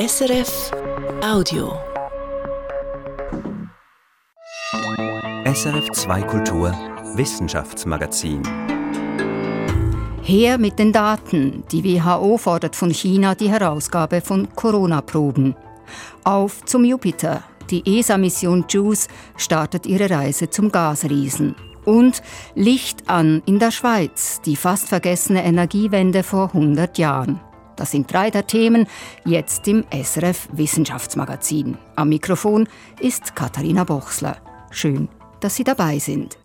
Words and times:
SRF 0.00 0.70
Audio. 1.22 1.78
SRF 5.44 5.90
2 5.92 6.22
Kultur 6.22 6.72
Wissenschaftsmagazin. 7.16 8.42
Her 10.22 10.56
mit 10.56 10.78
den 10.78 10.94
Daten. 10.94 11.64
Die 11.70 11.84
WHO 11.84 12.38
fordert 12.38 12.76
von 12.76 12.88
China 12.94 13.34
die 13.34 13.50
Herausgabe 13.50 14.22
von 14.22 14.48
Corona-Proben. 14.54 15.54
Auf 16.24 16.64
zum 16.64 16.86
Jupiter. 16.86 17.42
Die 17.68 17.98
ESA-Mission 17.98 18.64
JUICE 18.70 19.08
startet 19.36 19.84
ihre 19.84 20.08
Reise 20.08 20.48
zum 20.48 20.72
Gasriesen. 20.72 21.54
Und 21.84 22.22
Licht 22.54 23.10
an 23.10 23.42
in 23.44 23.58
der 23.58 23.70
Schweiz, 23.70 24.40
die 24.46 24.56
fast 24.56 24.88
vergessene 24.88 25.44
Energiewende 25.44 26.22
vor 26.22 26.46
100 26.54 26.96
Jahren. 26.96 27.40
Das 27.80 27.92
sind 27.92 28.12
drei 28.12 28.30
der 28.30 28.46
Themen 28.46 28.86
jetzt 29.24 29.66
im 29.66 29.84
SRF 29.90 30.50
Wissenschaftsmagazin. 30.52 31.78
Am 31.96 32.10
Mikrofon 32.10 32.68
ist 33.00 33.34
Katharina 33.34 33.84
Bochsler. 33.84 34.36
Schön, 34.70 35.08
dass 35.40 35.56
Sie 35.56 35.64
dabei 35.64 35.98
sind. 35.98 36.36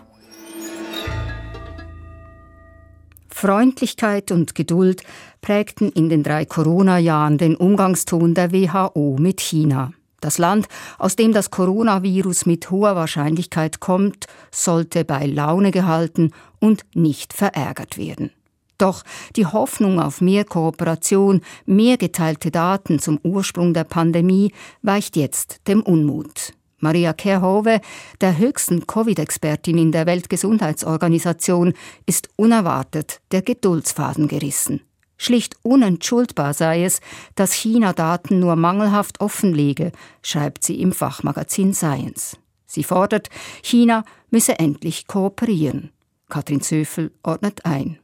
Freundlichkeit 3.27 4.31
und 4.31 4.55
Geduld 4.55 5.03
prägten 5.41 5.91
in 5.91 6.07
den 6.07 6.23
drei 6.23 6.45
Corona-Jahren 6.45 7.37
den 7.37 7.57
Umgangston 7.57 8.33
der 8.33 8.53
WHO 8.53 9.17
mit 9.19 9.41
China. 9.41 9.91
Das 10.21 10.37
Land, 10.37 10.67
aus 10.97 11.17
dem 11.17 11.33
das 11.33 11.51
Coronavirus 11.51 12.45
mit 12.45 12.71
hoher 12.71 12.95
Wahrscheinlichkeit 12.95 13.81
kommt, 13.81 14.27
sollte 14.51 15.03
bei 15.03 15.25
Laune 15.25 15.71
gehalten 15.71 16.31
und 16.61 16.85
nicht 16.93 17.33
verärgert 17.33 17.97
werden. 17.97 18.31
Doch 18.77 19.03
die 19.35 19.45
Hoffnung 19.45 19.99
auf 19.99 20.21
mehr 20.21 20.45
Kooperation, 20.45 21.41
mehr 21.65 21.97
geteilte 21.97 22.51
Daten 22.51 22.99
zum 22.99 23.19
Ursprung 23.23 23.73
der 23.73 23.85
Pandemie 23.85 24.51
weicht 24.81 25.15
jetzt 25.15 25.61
dem 25.67 25.81
Unmut. 25.81 26.53
Maria 26.79 27.13
Kerhove, 27.13 27.79
der 28.21 28.37
höchsten 28.37 28.85
Covid-Expertin 28.85 29.77
in 29.77 29.91
der 29.91 30.05
Weltgesundheitsorganisation, 30.05 31.73
ist 32.05 32.29
unerwartet 32.35 33.21
der 33.31 33.41
Geduldsfaden 33.41 34.27
gerissen. 34.27 34.81
Schlicht 35.17 35.55
unentschuldbar 35.63 36.53
sei 36.53 36.83
es, 36.83 36.99
dass 37.35 37.53
China 37.53 37.93
Daten 37.93 38.39
nur 38.39 38.55
mangelhaft 38.57 39.21
offenlege, 39.21 39.93
schreibt 40.21 40.63
sie 40.63 40.81
im 40.81 40.91
Fachmagazin 40.91 41.73
Science. 41.73 42.37
Sie 42.65 42.83
fordert, 42.83 43.29
China 43.63 44.03
müsse 44.29 44.59
endlich 44.59 45.07
kooperieren. 45.07 45.91
Katrin 46.29 46.61
Zöfel 46.61 47.11
ordnet 47.23 47.65
ein. 47.65 47.99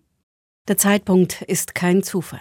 Der 0.67 0.77
Zeitpunkt 0.77 1.41
ist 1.41 1.73
kein 1.73 2.03
Zufall. 2.03 2.39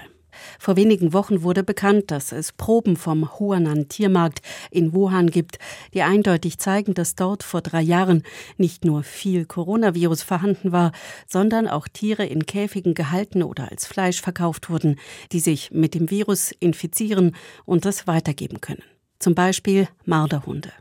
Vor 0.59 0.77
wenigen 0.77 1.15
Wochen 1.15 1.43
wurde 1.43 1.63
bekannt, 1.63 2.11
dass 2.11 2.33
es 2.33 2.53
Proben 2.53 2.97
vom 2.97 3.39
Huanan 3.39 3.89
Tiermarkt 3.89 4.41
in 4.71 4.93
Wuhan 4.93 5.31
gibt, 5.31 5.59
die 5.95 6.03
eindeutig 6.03 6.59
zeigen, 6.59 6.93
dass 6.93 7.15
dort 7.15 7.43
vor 7.43 7.63
drei 7.63 7.81
Jahren 7.81 8.23
nicht 8.59 8.85
nur 8.85 9.05
viel 9.05 9.47
Coronavirus 9.47 10.23
vorhanden 10.23 10.71
war, 10.71 10.93
sondern 11.27 11.67
auch 11.67 11.89
Tiere 11.89 12.27
in 12.27 12.45
Käfigen 12.45 12.93
gehalten 12.93 13.43
oder 13.43 13.71
als 13.71 13.87
Fleisch 13.87 14.21
verkauft 14.21 14.69
wurden, 14.69 14.97
die 15.33 15.41
sich 15.41 15.71
mit 15.71 15.95
dem 15.95 16.11
Virus 16.11 16.53
infizieren 16.53 17.35
und 17.65 17.87
das 17.87 18.07
weitergeben 18.07 18.61
können. 18.61 18.85
Zum 19.19 19.35
Beispiel 19.35 19.89
Marderhunde. 20.05 20.73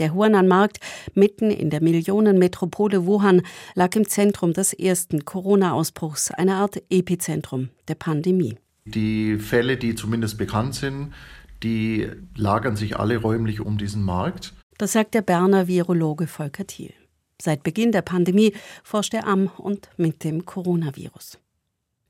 Der 0.00 0.12
Huanan-Markt 0.12 0.80
mitten 1.14 1.52
in 1.52 1.70
der 1.70 1.80
Millionenmetropole 1.80 3.06
Wuhan 3.06 3.42
lag 3.74 3.94
im 3.94 4.08
Zentrum 4.08 4.52
des 4.52 4.72
ersten 4.72 5.24
Corona-Ausbruchs, 5.24 6.32
eine 6.32 6.56
Art 6.56 6.82
Epizentrum 6.90 7.68
der 7.86 7.94
Pandemie. 7.94 8.56
Die 8.86 9.38
Fälle, 9.38 9.76
die 9.76 9.94
zumindest 9.94 10.36
bekannt 10.36 10.74
sind, 10.74 11.12
die 11.62 12.10
lagern 12.36 12.76
sich 12.76 12.98
alle 12.98 13.18
räumlich 13.18 13.60
um 13.60 13.78
diesen 13.78 14.02
Markt. 14.02 14.52
Das 14.78 14.92
sagt 14.92 15.14
der 15.14 15.22
Berner 15.22 15.68
Virologe 15.68 16.26
Volker 16.26 16.66
Thiel. 16.66 16.92
Seit 17.40 17.62
Beginn 17.62 17.92
der 17.92 18.02
Pandemie 18.02 18.52
forscht 18.82 19.14
er 19.14 19.26
am 19.26 19.46
und 19.46 19.88
mit 19.96 20.24
dem 20.24 20.44
Coronavirus. 20.44 21.38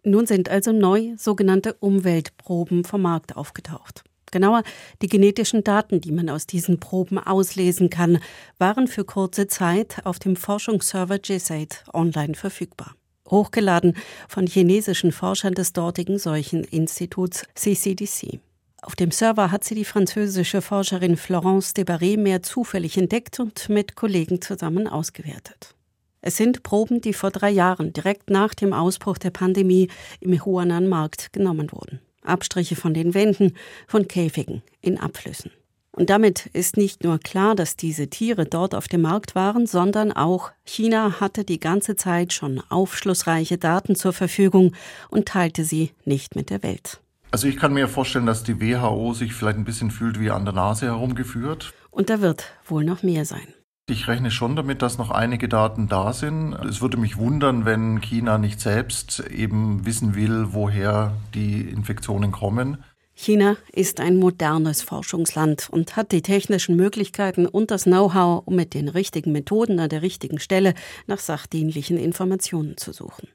Nun 0.05 0.27
sind 0.27 0.49
also 0.49 0.73
neu 0.73 1.15
sogenannte 1.17 1.75
Umweltproben 1.75 2.85
vom 2.85 3.03
Markt 3.03 3.37
aufgetaucht. 3.37 4.05
Genauer, 4.35 4.65
die 5.01 5.07
genetischen 5.07 5.63
Daten, 5.63 6.01
die 6.01 6.11
man 6.11 6.29
aus 6.29 6.49
diesen 6.49 6.81
Proben 6.81 7.21
auslesen 7.21 7.89
kann, 7.89 8.19
waren 8.59 8.89
für 8.89 9.05
kurze 9.05 9.47
Zeit 9.47 10.05
auf 10.05 10.19
dem 10.19 10.35
Forschungsserver 10.35 11.21
GSAID 11.21 11.85
online 11.95 12.35
verfügbar. 12.35 12.97
Hochgeladen 13.31 13.97
von 14.29 14.49
chinesischen 14.49 15.13
Forschern 15.13 15.55
des 15.55 15.73
dortigen 15.73 16.19
Seucheninstituts 16.19 17.47
CCDC. 17.55 18.41
Auf 18.83 18.97
dem 18.97 19.13
Server 19.13 19.53
hat 19.53 19.63
sie 19.63 19.77
die 19.77 19.85
französische 19.85 20.63
Forscherin 20.63 21.17
Florence 21.17 21.73
Desbarrés 21.77 22.19
mehr 22.19 22.43
zufällig 22.43 22.99
entdeckt 22.99 23.39
und 23.39 23.69
mit 23.69 23.95
Kollegen 23.95 24.43
zusammen 24.43 24.89
ausgewertet. 24.89 25.77
Es 26.23 26.37
sind 26.37 26.65
Proben, 26.65 27.01
die 27.01 27.13
vor 27.13 27.31
drei 27.31 27.51
Jahren, 27.51 27.93
direkt 27.93 28.31
nach 28.31 28.53
dem 28.53 28.73
Ausbruch 28.73 29.17
der 29.17 29.31
Pandemie, 29.31 29.91
im 30.19 30.45
Huanan-Markt 30.45 31.33
genommen 31.33 31.71
wurden. 31.71 32.01
Abstriche 32.25 32.77
von 32.77 32.95
den 32.95 33.15
Wänden, 33.15 33.55
von 33.87 34.09
Käfigen 34.09 34.63
in 34.81 34.99
Abflüssen. 34.99 35.51
Und 35.93 36.11
damit 36.11 36.47
ist 36.47 36.77
nicht 36.77 37.05
nur 37.05 37.21
klar, 37.21 37.55
dass 37.55 37.77
diese 37.77 38.09
Tiere 38.09 38.47
dort 38.47 38.75
auf 38.75 38.89
dem 38.89 39.03
Markt 39.03 39.37
waren, 39.37 39.67
sondern 39.67 40.11
auch 40.11 40.51
China 40.65 41.21
hatte 41.21 41.45
die 41.45 41.61
ganze 41.61 41.95
Zeit 41.95 42.33
schon 42.33 42.61
aufschlussreiche 42.69 43.59
Daten 43.59 43.95
zur 43.95 44.13
Verfügung 44.13 44.75
und 45.09 45.29
teilte 45.29 45.65
sie 45.65 45.93
nicht 46.05 46.35
mit 46.35 46.51
der 46.51 46.65
Welt. 46.65 47.01
Also 47.31 47.47
ich 47.47 47.57
kann 47.57 47.73
mir 47.73 47.87
vorstellen, 47.87 48.27
dass 48.27 48.43
die 48.43 48.61
WHO 48.61 49.13
sich 49.13 49.35
vielleicht 49.35 49.59
ein 49.59 49.65
bisschen 49.65 49.93
fühlt 49.93 50.19
wie 50.19 50.31
an 50.31 50.45
der 50.45 50.55
Nase 50.55 50.87
herumgeführt. 50.87 51.73
Und 51.91 52.11
da 52.11 52.21
wird 52.21 52.45
wohl 52.67 52.85
noch 52.85 53.05
mehr 53.05 53.25
sein. 53.25 53.55
Ich 53.87 54.09
rechne 54.09 54.31
schon 54.31 54.57
damit, 54.57 54.81
dass 54.81 54.97
noch 54.97 55.11
einige 55.11 55.47
Daten 55.47 55.89
da 55.89 56.15
sind. 56.15 56.55
Es 56.55 56.81
würde 56.81 56.97
mich 56.97 57.19
wundern, 57.19 57.67
wenn 57.67 58.01
China 58.01 58.39
nicht 58.39 58.59
selbst 58.59 59.21
eben 59.29 59.85
wissen 59.85 60.15
will, 60.15 60.55
woher 60.55 61.15
die 61.35 61.61
Infektionen 61.61 62.33
kommen. 62.33 62.83
China 63.13 63.57
ist 63.73 64.01
ein 64.01 64.17
modernes 64.17 64.81
Forschungsland 64.81 65.69
und 65.71 65.97
hat 65.97 66.13
die 66.13 66.23
technischen 66.23 66.77
Möglichkeiten 66.77 67.47
und 67.47 67.71
das 67.71 67.85
Know-how, 67.85 68.47
um 68.47 68.57
mit 68.57 68.73
den 68.73 68.89
richtigen 68.89 69.33
Methoden 69.33 69.79
an 69.79 69.91
der 69.91 70.01
richtigen 70.01 70.41
Stelle 70.41 70.73
nach 71.07 71.19
sachdienlichen 71.19 71.99
Informationen 71.99 72.79
zu 72.79 72.93
suchen. 72.93 73.29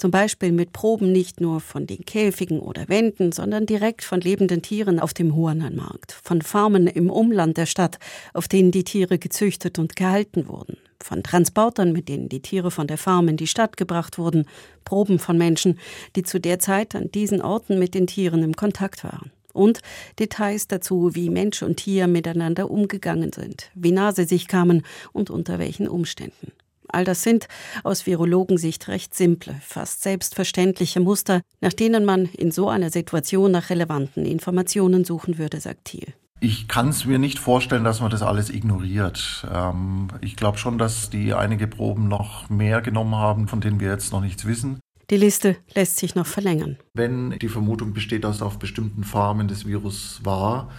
Zum 0.00 0.12
Beispiel 0.12 0.52
mit 0.52 0.72
Proben 0.72 1.10
nicht 1.10 1.40
nur 1.40 1.58
von 1.60 1.88
den 1.88 2.04
Käfigen 2.04 2.60
oder 2.60 2.88
Wänden, 2.88 3.32
sondern 3.32 3.66
direkt 3.66 4.04
von 4.04 4.20
lebenden 4.20 4.62
Tieren 4.62 5.00
auf 5.00 5.12
dem 5.12 5.34
Huanan-Markt, 5.34 6.12
von 6.22 6.40
Farmen 6.40 6.86
im 6.86 7.10
Umland 7.10 7.56
der 7.56 7.66
Stadt, 7.66 7.98
auf 8.32 8.46
denen 8.46 8.70
die 8.70 8.84
Tiere 8.84 9.18
gezüchtet 9.18 9.80
und 9.80 9.96
gehalten 9.96 10.46
wurden, 10.46 10.76
von 11.02 11.24
Transportern, 11.24 11.92
mit 11.92 12.08
denen 12.08 12.28
die 12.28 12.42
Tiere 12.42 12.70
von 12.70 12.86
der 12.86 12.96
Farm 12.96 13.26
in 13.26 13.36
die 13.36 13.48
Stadt 13.48 13.76
gebracht 13.76 14.18
wurden, 14.18 14.46
Proben 14.84 15.18
von 15.18 15.36
Menschen, 15.36 15.80
die 16.14 16.22
zu 16.22 16.38
der 16.38 16.60
Zeit 16.60 16.94
an 16.94 17.10
diesen 17.10 17.42
Orten 17.42 17.80
mit 17.80 17.94
den 17.94 18.06
Tieren 18.06 18.44
im 18.44 18.54
Kontakt 18.54 19.02
waren. 19.02 19.32
Und 19.52 19.80
Details 20.20 20.68
dazu, 20.68 21.16
wie 21.16 21.28
Mensch 21.28 21.64
und 21.64 21.78
Tier 21.78 22.06
miteinander 22.06 22.70
umgegangen 22.70 23.32
sind, 23.32 23.72
wie 23.74 23.90
nah 23.90 24.12
sie 24.12 24.26
sich 24.26 24.46
kamen 24.46 24.84
und 25.12 25.28
unter 25.28 25.58
welchen 25.58 25.88
Umständen. 25.88 26.52
All 26.88 27.04
das 27.04 27.22
sind 27.22 27.48
aus 27.84 28.06
Virologensicht 28.06 28.88
recht 28.88 29.14
simple, 29.14 29.54
fast 29.60 30.02
selbstverständliche 30.02 31.00
Muster, 31.00 31.42
nach 31.60 31.72
denen 31.72 32.04
man 32.04 32.26
in 32.26 32.50
so 32.50 32.68
einer 32.68 32.90
Situation 32.90 33.50
nach 33.52 33.70
relevanten 33.70 34.24
Informationen 34.24 35.04
suchen 35.04 35.38
würde, 35.38 35.60
sagt 35.60 35.86
Thiel. 35.86 36.14
Ich 36.40 36.68
kann 36.68 36.88
es 36.88 37.04
mir 37.04 37.18
nicht 37.18 37.38
vorstellen, 37.38 37.82
dass 37.82 38.00
man 38.00 38.10
das 38.10 38.22
alles 38.22 38.48
ignoriert. 38.48 39.46
Ähm, 39.52 40.08
ich 40.20 40.36
glaube 40.36 40.58
schon, 40.58 40.78
dass 40.78 41.10
die 41.10 41.34
einige 41.34 41.66
Proben 41.66 42.06
noch 42.06 42.48
mehr 42.48 42.80
genommen 42.80 43.16
haben, 43.16 43.48
von 43.48 43.60
denen 43.60 43.80
wir 43.80 43.88
jetzt 43.88 44.12
noch 44.12 44.20
nichts 44.20 44.44
wissen. 44.44 44.78
Die 45.10 45.16
Liste 45.16 45.56
lässt 45.74 45.96
sich 45.96 46.14
noch 46.14 46.26
verlängern. 46.26 46.76
Wenn 46.94 47.30
die 47.38 47.48
Vermutung 47.48 47.92
besteht, 47.92 48.24
dass 48.24 48.42
auf 48.42 48.58
bestimmten 48.58 49.04
Farmen 49.04 49.48
das 49.48 49.66
Virus 49.66 50.20
war, 50.22 50.70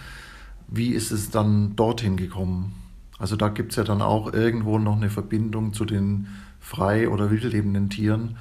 wie 0.68 0.90
ist 0.90 1.10
es 1.10 1.30
dann 1.30 1.74
dorthin 1.76 2.16
gekommen? 2.16 2.79
Also 3.20 3.36
da 3.36 3.48
gibt 3.48 3.72
es 3.72 3.76
ja 3.76 3.84
dann 3.84 4.00
auch 4.00 4.32
irgendwo 4.32 4.78
noch 4.78 4.96
eine 4.96 5.10
Verbindung 5.10 5.74
zu 5.74 5.84
den 5.84 6.28
frei 6.58 7.08
oder 7.08 7.30
wild 7.30 7.44
lebenden 7.44 7.90
Tieren. 7.90 8.38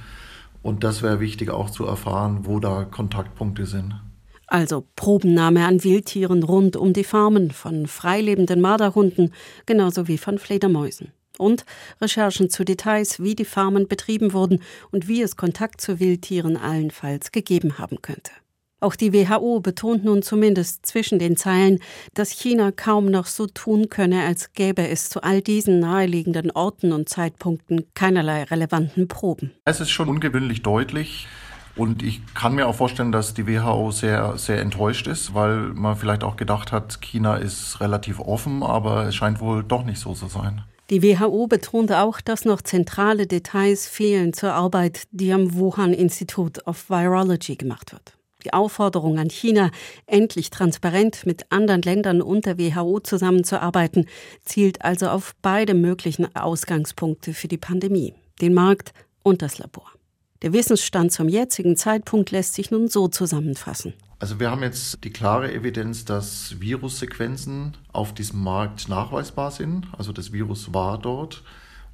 Und 0.63 0.83
das 0.83 1.03
wäre 1.03 1.19
wichtig 1.19 1.49
auch 1.51 1.69
zu 1.69 1.85
erfahren, 1.85 2.45
wo 2.45 2.59
da 2.59 2.85
Kontaktpunkte 2.85 3.65
sind. 3.65 3.99
Also 4.47 4.85
Probennahme 4.95 5.65
an 5.65 5.83
Wildtieren 5.83 6.43
rund 6.43 6.75
um 6.75 6.93
die 6.93 7.03
Farmen, 7.03 7.51
von 7.51 7.87
freilebenden 7.87 8.61
Marderhunden 8.61 9.33
genauso 9.65 10.07
wie 10.07 10.17
von 10.17 10.39
Fledermäusen. 10.39 11.11
Und 11.37 11.65
Recherchen 12.01 12.49
zu 12.49 12.63
Details, 12.65 13.21
wie 13.21 13.35
die 13.35 13.45
Farmen 13.45 13.87
betrieben 13.87 14.33
wurden 14.33 14.61
und 14.91 15.07
wie 15.07 15.21
es 15.21 15.35
Kontakt 15.35 15.81
zu 15.81 15.99
Wildtieren 15.99 16.57
allenfalls 16.57 17.31
gegeben 17.31 17.77
haben 17.77 18.01
könnte. 18.01 18.31
Auch 18.81 18.95
die 18.95 19.13
WHO 19.13 19.59
betont 19.59 20.05
nun 20.05 20.21
zumindest 20.21 20.85
zwischen 20.85 21.19
den 21.19 21.35
Zeilen, 21.35 21.79
dass 22.13 22.29
China 22.31 22.71
kaum 22.71 23.07
noch 23.07 23.25
so 23.25 23.45
tun 23.47 23.89
könne, 23.89 24.23
als 24.23 24.53
gäbe 24.53 24.87
es 24.87 25.09
zu 25.09 25.21
all 25.21 25.41
diesen 25.41 25.79
naheliegenden 25.79 26.51
Orten 26.51 26.93
und 26.93 27.09
Zeitpunkten 27.09 27.85
keinerlei 27.93 28.43
relevanten 28.43 29.07
Proben. 29.07 29.51
Es 29.65 29.81
ist 29.81 29.89
schon 29.89 30.07
ungewöhnlich 30.07 30.61
deutlich 30.63 31.27
Und 31.75 32.03
ich 32.03 32.21
kann 32.33 32.55
mir 32.55 32.67
auch 32.67 32.75
vorstellen, 32.75 33.13
dass 33.13 33.33
die 33.33 33.47
WHO 33.47 33.91
sehr, 33.91 34.37
sehr 34.37 34.59
enttäuscht 34.59 35.07
ist, 35.07 35.33
weil 35.33 35.69
man 35.73 35.95
vielleicht 35.95 36.25
auch 36.25 36.35
gedacht 36.35 36.73
hat, 36.73 36.99
China 37.01 37.35
ist 37.35 37.79
relativ 37.79 38.19
offen, 38.19 38.63
aber 38.63 39.07
es 39.07 39.15
scheint 39.15 39.39
wohl 39.39 39.63
doch 39.63 39.85
nicht 39.85 39.99
so 39.99 40.13
zu 40.13 40.27
sein. 40.27 40.63
Die 40.89 41.01
WHO 41.01 41.47
betont 41.47 41.93
auch, 41.93 42.19
dass 42.19 42.43
noch 42.43 42.61
zentrale 42.61 43.27
Details 43.27 43.87
fehlen 43.87 44.33
zur 44.33 44.53
Arbeit, 44.53 45.03
die 45.11 45.31
am 45.31 45.53
Wuhan 45.53 45.93
Institute 45.93 46.61
of 46.65 46.89
Virology 46.89 47.55
gemacht 47.55 47.93
wird. 47.93 48.18
Die 48.45 48.53
Aufforderung 48.53 49.19
an 49.19 49.29
China, 49.29 49.69
endlich 50.05 50.49
transparent 50.49 51.25
mit 51.25 51.51
anderen 51.51 51.81
Ländern 51.81 52.21
und 52.21 52.45
der 52.45 52.57
WHO 52.57 53.01
zusammenzuarbeiten, 53.01 54.05
zielt 54.45 54.81
also 54.81 55.09
auf 55.09 55.35
beide 55.41 55.73
möglichen 55.73 56.33
Ausgangspunkte 56.35 57.33
für 57.33 57.49
die 57.49 57.57
Pandemie, 57.57 58.13
den 58.39 58.53
Markt 58.53 58.93
und 59.23 59.41
das 59.41 59.57
Labor. 59.57 59.91
Der 60.41 60.53
Wissensstand 60.53 61.11
zum 61.11 61.27
jetzigen 61.27 61.75
Zeitpunkt 61.75 62.31
lässt 62.31 62.53
sich 62.53 62.71
nun 62.71 62.87
so 62.87 63.09
zusammenfassen. 63.09 63.93
Also 64.19 64.39
wir 64.39 64.51
haben 64.51 64.63
jetzt 64.63 65.03
die 65.03 65.11
klare 65.11 65.53
Evidenz, 65.53 66.05
dass 66.05 66.61
Virussequenzen 66.61 67.75
auf 67.91 68.13
diesem 68.13 68.41
Markt 68.41 68.87
nachweisbar 68.87 69.51
sind. 69.51 69.87
Also 69.97 70.13
das 70.13 70.31
Virus 70.31 70.73
war 70.73 70.97
dort. 70.97 71.43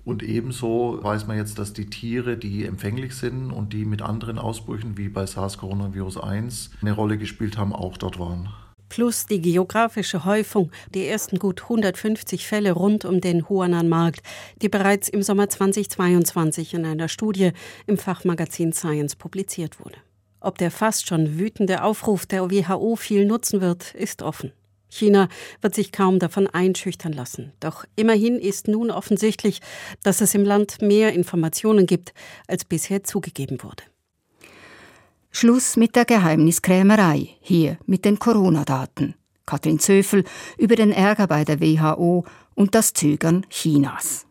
Und 0.05 0.23
ebenso 0.23 0.99
weiß 1.01 1.27
man 1.27 1.35
jetzt, 1.37 1.57
dass 1.57 1.73
die 1.73 1.89
Tiere, 1.89 2.37
die 2.37 2.63
empfänglich 2.63 3.15
sind 3.15 3.51
und 3.51 3.73
die 3.73 3.85
mit 3.85 4.03
anderen 4.03 4.37
Ausbrüchen 4.37 4.97
wie 4.97 5.09
bei 5.09 5.25
SARS-Coronavirus 5.25 6.17
1 6.17 6.71
eine 6.81 6.91
Rolle 6.93 7.17
gespielt 7.17 7.57
haben, 7.57 7.73
auch 7.73 7.97
dort 7.97 8.19
waren 8.19 8.49
plus 8.87 9.25
die 9.25 9.41
geografische 9.41 10.23
Häufung, 10.25 10.71
die 10.93 11.05
ersten 11.05 11.37
gut 11.37 11.63
150 11.63 12.47
Fälle 12.47 12.71
rund 12.71 13.03
um 13.03 13.19
den 13.19 13.49
Huanan-Markt, 13.49 14.21
die 14.61 14.69
bereits 14.69 15.09
im 15.09 15.21
Sommer 15.21 15.49
2022 15.49 16.75
in 16.75 16.85
einer 16.85 17.09
Studie 17.09 17.51
im 17.87 17.97
Fachmagazin 17.97 18.71
Science 18.71 19.15
publiziert 19.15 19.79
wurde. 19.79 19.97
Ob 20.39 20.57
der 20.59 20.71
fast 20.71 21.07
schon 21.07 21.39
wütende 21.39 21.83
Aufruf 21.83 22.25
der 22.25 22.49
WHO 22.51 22.95
viel 22.95 23.25
nutzen 23.25 23.61
wird, 23.61 23.93
ist 23.95 24.21
offen. 24.21 24.53
China 24.89 25.27
wird 25.61 25.75
sich 25.75 25.91
kaum 25.91 26.19
davon 26.19 26.47
einschüchtern 26.47 27.13
lassen. 27.13 27.51
Doch 27.59 27.85
immerhin 27.95 28.39
ist 28.39 28.67
nun 28.67 28.91
offensichtlich, 28.91 29.61
dass 30.03 30.21
es 30.21 30.35
im 30.35 30.43
Land 30.43 30.81
mehr 30.81 31.13
Informationen 31.13 31.85
gibt, 31.85 32.13
als 32.47 32.65
bisher 32.65 33.03
zugegeben 33.03 33.63
wurde. 33.63 33.83
Schluss 35.31 35.75
mit 35.75 35.95
der 35.95 36.05
Geheimniskrämerei, 36.05 37.27
hier 37.41 37.77
mit 37.85 38.05
den 38.05 38.19
Corona-Daten. 38.19 39.15
Katrin 39.45 39.79
Zöfel 39.79 40.23
über 40.57 40.75
den 40.75 40.91
Ärger 40.91 41.27
bei 41.27 41.43
der 41.43 41.59
WHO 41.59 42.25
und 42.55 42.73
das 42.73 42.93
Zögern 42.93 43.45
Chinas. 43.49 44.25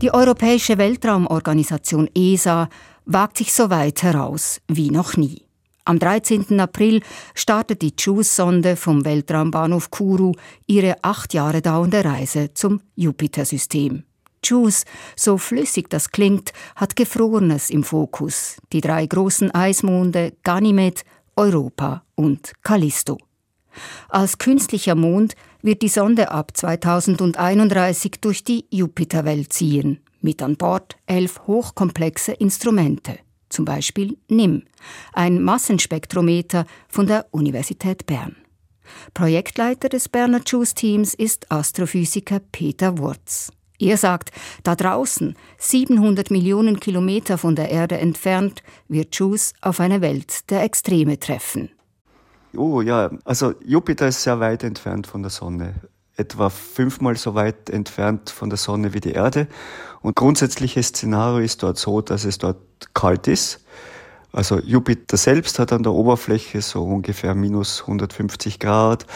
Die 0.00 0.12
Europäische 0.12 0.78
Weltraumorganisation 0.78 2.08
ESA 2.14 2.68
wagt 3.04 3.38
sich 3.38 3.52
so 3.52 3.70
weit 3.70 4.02
heraus 4.02 4.60
wie 4.68 4.90
noch 4.90 5.16
nie. 5.16 5.41
Am 5.84 5.98
13. 5.98 6.60
April 6.60 7.00
startet 7.34 7.82
die 7.82 7.92
JUICE-Sonde 7.98 8.76
vom 8.76 9.04
Weltraumbahnhof 9.04 9.90
Kourou 9.90 10.32
ihre 10.68 10.96
acht 11.02 11.34
Jahre 11.34 11.60
dauernde 11.60 12.04
Reise 12.04 12.54
zum 12.54 12.80
Jupiter-System. 12.94 14.04
JUICE, 14.44 14.84
so 15.16 15.38
flüssig 15.38 15.88
das 15.90 16.10
klingt, 16.10 16.52
hat 16.76 16.94
Gefrorenes 16.94 17.68
im 17.70 17.82
Fokus. 17.82 18.58
Die 18.72 18.80
drei 18.80 19.06
großen 19.06 19.52
Eismonde 19.52 20.34
Ganymed, 20.44 21.02
Europa 21.34 22.04
und 22.14 22.52
Callisto. 22.62 23.18
Als 24.08 24.38
künstlicher 24.38 24.94
Mond 24.94 25.34
wird 25.62 25.82
die 25.82 25.88
Sonde 25.88 26.30
ab 26.30 26.56
2031 26.56 28.20
durch 28.20 28.44
die 28.44 28.66
Jupiterwelt 28.70 29.52
ziehen, 29.52 29.98
mit 30.20 30.42
an 30.42 30.56
Bord 30.56 30.96
elf 31.06 31.40
hochkomplexe 31.48 32.32
Instrumente, 32.32 33.18
zum 33.52 33.64
Beispiel 33.64 34.16
NIM, 34.28 34.64
ein 35.12 35.42
Massenspektrometer 35.42 36.66
von 36.88 37.06
der 37.06 37.26
Universität 37.30 38.06
Bern. 38.06 38.36
Projektleiter 39.14 39.88
des 39.88 40.08
Berner 40.08 40.40
JUICE-Teams 40.44 41.14
ist 41.14 41.50
Astrophysiker 41.50 42.40
Peter 42.40 42.98
Wurz. 42.98 43.52
Er 43.78 43.96
sagt, 43.96 44.30
da 44.62 44.76
draußen, 44.76 45.34
700 45.58 46.30
Millionen 46.30 46.78
Kilometer 46.78 47.36
von 47.36 47.56
der 47.56 47.70
Erde 47.70 47.98
entfernt, 47.98 48.62
wird 48.88 49.16
JUICE 49.16 49.54
auf 49.60 49.80
eine 49.80 50.00
Welt 50.00 50.50
der 50.50 50.62
Extreme 50.62 51.18
treffen. 51.18 51.70
Oh 52.56 52.80
ja, 52.80 53.10
also 53.24 53.54
Jupiter 53.64 54.08
ist 54.08 54.22
sehr 54.22 54.38
weit 54.38 54.62
entfernt 54.62 55.06
von 55.06 55.22
der 55.22 55.30
Sonne. 55.30 55.74
Etwa 56.16 56.50
fünfmal 56.50 57.16
so 57.16 57.34
weit 57.34 57.70
entfernt 57.70 58.30
von 58.30 58.50
der 58.50 58.58
Sonne 58.58 58.92
wie 58.92 59.00
die 59.00 59.12
Erde. 59.12 59.46
Und 60.02 60.16
grundsätzliches 60.16 60.88
Szenario 60.88 61.38
ist 61.38 61.62
dort 61.62 61.78
so, 61.78 62.00
dass 62.00 62.24
es 62.24 62.38
dort 62.38 62.58
kalt 62.94 63.28
ist. 63.28 63.60
Also 64.32 64.58
Jupiter 64.60 65.16
selbst 65.16 65.58
hat 65.58 65.72
an 65.72 65.82
der 65.82 65.92
Oberfläche 65.92 66.62
so 66.62 66.82
ungefähr 66.84 67.34
minus 67.34 67.82
150 67.82 68.58
Grad. 68.58 69.06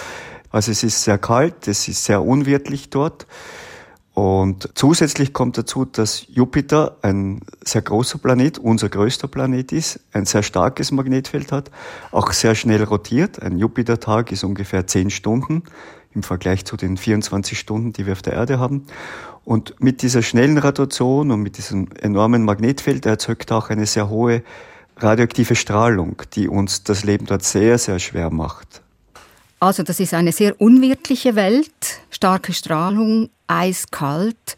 Also 0.50 0.70
es 0.70 0.82
ist 0.82 1.02
sehr 1.02 1.18
kalt, 1.18 1.68
es 1.68 1.88
ist 1.88 2.04
sehr 2.04 2.22
unwirtlich 2.22 2.90
dort. 2.90 3.26
Und 4.16 4.70
zusätzlich 4.74 5.34
kommt 5.34 5.58
dazu, 5.58 5.84
dass 5.84 6.24
Jupiter 6.28 6.96
ein 7.02 7.40
sehr 7.62 7.82
großer 7.82 8.16
Planet, 8.16 8.58
unser 8.58 8.88
größter 8.88 9.28
Planet 9.28 9.72
ist, 9.72 10.00
ein 10.14 10.24
sehr 10.24 10.42
starkes 10.42 10.90
Magnetfeld 10.90 11.52
hat, 11.52 11.70
auch 12.12 12.32
sehr 12.32 12.54
schnell 12.54 12.82
rotiert. 12.82 13.42
Ein 13.42 13.58
Jupitertag 13.58 14.32
ist 14.32 14.42
ungefähr 14.42 14.86
10 14.86 15.10
Stunden 15.10 15.64
im 16.16 16.22
Vergleich 16.24 16.64
zu 16.64 16.76
den 16.76 16.96
24 16.96 17.58
Stunden, 17.58 17.92
die 17.92 18.06
wir 18.06 18.14
auf 18.14 18.22
der 18.22 18.32
Erde 18.32 18.58
haben. 18.58 18.86
Und 19.44 19.80
mit 19.80 20.02
dieser 20.02 20.22
schnellen 20.22 20.58
Rotation 20.58 21.30
und 21.30 21.40
mit 21.42 21.56
diesem 21.58 21.88
enormen 22.00 22.44
Magnetfeld 22.44 23.06
erzeugt 23.06 23.52
auch 23.52 23.70
eine 23.70 23.86
sehr 23.86 24.08
hohe 24.08 24.42
radioaktive 24.96 25.54
Strahlung, 25.54 26.22
die 26.32 26.48
uns 26.48 26.82
das 26.82 27.04
Leben 27.04 27.26
dort 27.26 27.44
sehr, 27.44 27.78
sehr 27.78 28.00
schwer 28.00 28.30
macht. 28.30 28.82
Also 29.60 29.82
das 29.82 30.00
ist 30.00 30.14
eine 30.14 30.32
sehr 30.32 30.60
unwirtliche 30.60 31.36
Welt, 31.36 32.00
starke 32.10 32.52
Strahlung, 32.52 33.30
eiskalt. 33.46 34.56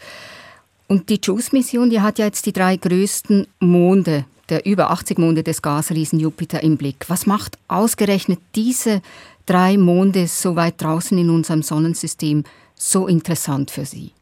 Und 0.86 1.10
die 1.10 1.20
JUICE-Mission, 1.22 1.90
die 1.90 2.00
hat 2.00 2.18
ja 2.18 2.24
jetzt 2.24 2.46
die 2.46 2.52
drei 2.52 2.76
größten 2.76 3.46
Monde, 3.60 4.24
der 4.48 4.64
über 4.64 4.90
80 4.90 5.18
Monde 5.18 5.42
des 5.42 5.60
Gasriesen 5.60 6.18
Jupiter 6.18 6.62
im 6.62 6.76
Blick. 6.76 7.04
Was 7.08 7.26
macht 7.26 7.58
ausgerechnet 7.68 8.40
diese 8.54 9.02
drei 9.48 9.76
Monde 9.78 10.26
so 10.26 10.56
weit 10.56 10.80
draußen 10.82 11.16
in 11.16 11.30
unserem 11.30 11.62
Sonnensystem 11.62 12.44
so 12.74 13.06
interessant 13.06 13.70
für 13.70 13.84
Sie? 13.84 14.12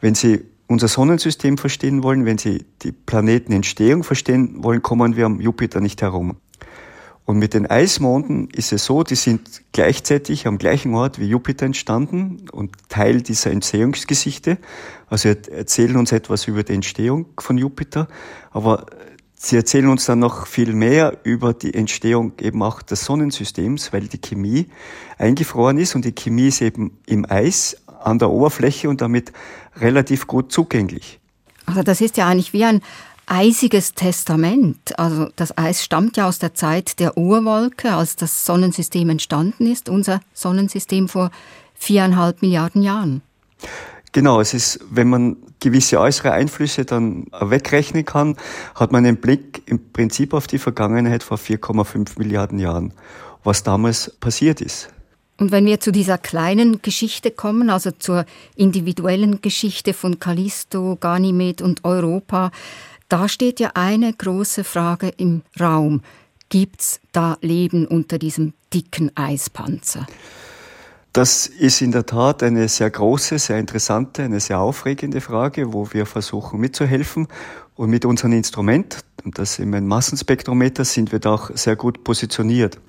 Wenn 0.00 0.14
Sie 0.14 0.40
unser 0.66 0.88
Sonnensystem 0.88 1.58
verstehen 1.58 2.02
wollen, 2.02 2.24
wenn 2.24 2.38
Sie 2.38 2.64
die 2.82 2.92
Planetenentstehung 2.92 4.02
verstehen 4.02 4.62
wollen, 4.64 4.82
kommen 4.82 5.16
wir 5.16 5.26
am 5.26 5.40
Jupiter 5.40 5.80
nicht 5.80 6.02
herum. 6.02 6.36
Und 7.26 7.38
mit 7.38 7.54
den 7.54 7.66
Eismonden 7.66 8.50
ist 8.50 8.72
es 8.72 8.84
so, 8.84 9.02
die 9.02 9.14
sind 9.14 9.62
gleichzeitig 9.72 10.46
am 10.46 10.58
gleichen 10.58 10.94
Ort 10.94 11.18
wie 11.18 11.26
Jupiter 11.26 11.64
entstanden 11.64 12.48
und 12.52 12.72
Teil 12.90 13.22
dieser 13.22 13.50
Entstehungsgeschichte. 13.50 14.58
Also 15.08 15.30
erzählen 15.30 15.96
uns 15.96 16.12
etwas 16.12 16.46
über 16.48 16.64
die 16.64 16.74
Entstehung 16.74 17.26
von 17.38 17.56
Jupiter, 17.56 18.08
aber 18.50 18.84
sie 19.44 19.56
erzählen 19.56 19.88
uns 19.88 20.06
dann 20.06 20.18
noch 20.18 20.46
viel 20.46 20.72
mehr 20.72 21.18
über 21.22 21.52
die 21.52 21.74
Entstehung 21.74 22.32
eben 22.40 22.62
auch 22.62 22.82
des 22.82 23.04
Sonnensystems, 23.04 23.92
weil 23.92 24.08
die 24.08 24.18
Chemie 24.18 24.68
eingefroren 25.18 25.78
ist 25.78 25.94
und 25.94 26.04
die 26.04 26.14
Chemie 26.14 26.48
ist 26.48 26.62
eben 26.62 26.98
im 27.06 27.26
Eis 27.28 27.76
an 28.02 28.18
der 28.18 28.30
Oberfläche 28.30 28.88
und 28.88 29.00
damit 29.00 29.32
relativ 29.76 30.26
gut 30.26 30.52
zugänglich. 30.52 31.20
Also 31.66 31.82
das 31.82 32.00
ist 32.00 32.16
ja 32.16 32.28
eigentlich 32.28 32.52
wie 32.52 32.64
ein 32.64 32.82
eisiges 33.26 33.94
Testament. 33.94 34.98
Also 34.98 35.28
das 35.36 35.56
Eis 35.56 35.82
stammt 35.82 36.16
ja 36.16 36.28
aus 36.28 36.38
der 36.38 36.54
Zeit 36.54 37.00
der 37.00 37.16
Urwolke, 37.16 37.94
als 37.94 38.16
das 38.16 38.44
Sonnensystem 38.44 39.08
entstanden 39.08 39.66
ist, 39.66 39.88
unser 39.88 40.20
Sonnensystem 40.34 41.08
vor 41.08 41.30
viereinhalb 41.74 42.42
Milliarden 42.42 42.82
Jahren. 42.82 43.22
Genau, 44.14 44.40
es 44.40 44.54
ist, 44.54 44.78
wenn 44.90 45.08
man 45.08 45.36
gewisse 45.58 45.98
äußere 45.98 46.30
Einflüsse 46.30 46.84
dann 46.84 47.26
wegrechnen 47.32 48.04
kann, 48.04 48.36
hat 48.76 48.92
man 48.92 49.04
einen 49.04 49.16
Blick 49.16 49.62
im 49.66 49.92
Prinzip 49.92 50.34
auf 50.34 50.46
die 50.46 50.58
Vergangenheit 50.58 51.24
vor 51.24 51.36
4,5 51.36 52.16
Milliarden 52.20 52.60
Jahren, 52.60 52.94
was 53.42 53.64
damals 53.64 54.12
passiert 54.20 54.60
ist. 54.60 54.88
Und 55.36 55.50
wenn 55.50 55.66
wir 55.66 55.80
zu 55.80 55.90
dieser 55.90 56.16
kleinen 56.16 56.80
Geschichte 56.80 57.32
kommen, 57.32 57.70
also 57.70 57.90
zur 57.90 58.24
individuellen 58.54 59.42
Geschichte 59.42 59.92
von 59.92 60.20
Callisto, 60.20 60.96
Ganymed 61.00 61.60
und 61.60 61.84
Europa, 61.84 62.52
da 63.08 63.28
steht 63.28 63.58
ja 63.58 63.72
eine 63.74 64.12
große 64.12 64.62
Frage 64.62 65.08
im 65.08 65.42
Raum. 65.58 66.02
Gibt 66.50 66.82
es 66.82 67.00
da 67.10 67.36
Leben 67.40 67.84
unter 67.84 68.18
diesem 68.20 68.52
dicken 68.72 69.10
Eispanzer? 69.16 70.06
Das 71.14 71.46
ist 71.46 71.80
in 71.80 71.92
der 71.92 72.06
Tat 72.06 72.42
eine 72.42 72.66
sehr 72.66 72.90
große, 72.90 73.38
sehr 73.38 73.60
interessante, 73.60 74.24
eine 74.24 74.40
sehr 74.40 74.58
aufregende 74.58 75.20
Frage, 75.20 75.72
wo 75.72 75.92
wir 75.92 76.06
versuchen 76.06 76.58
mitzuhelfen. 76.58 77.28
Und 77.76 77.90
mit 77.90 78.04
unserem 78.04 78.32
Instrument, 78.32 78.98
das 79.24 79.60
ist 79.60 79.60
ein 79.60 79.86
Massenspektrometer, 79.86 80.84
sind 80.84 81.12
wir 81.12 81.20
da 81.20 81.34
auch 81.34 81.52
sehr 81.54 81.76
gut 81.76 82.02
positioniert. 82.02 82.80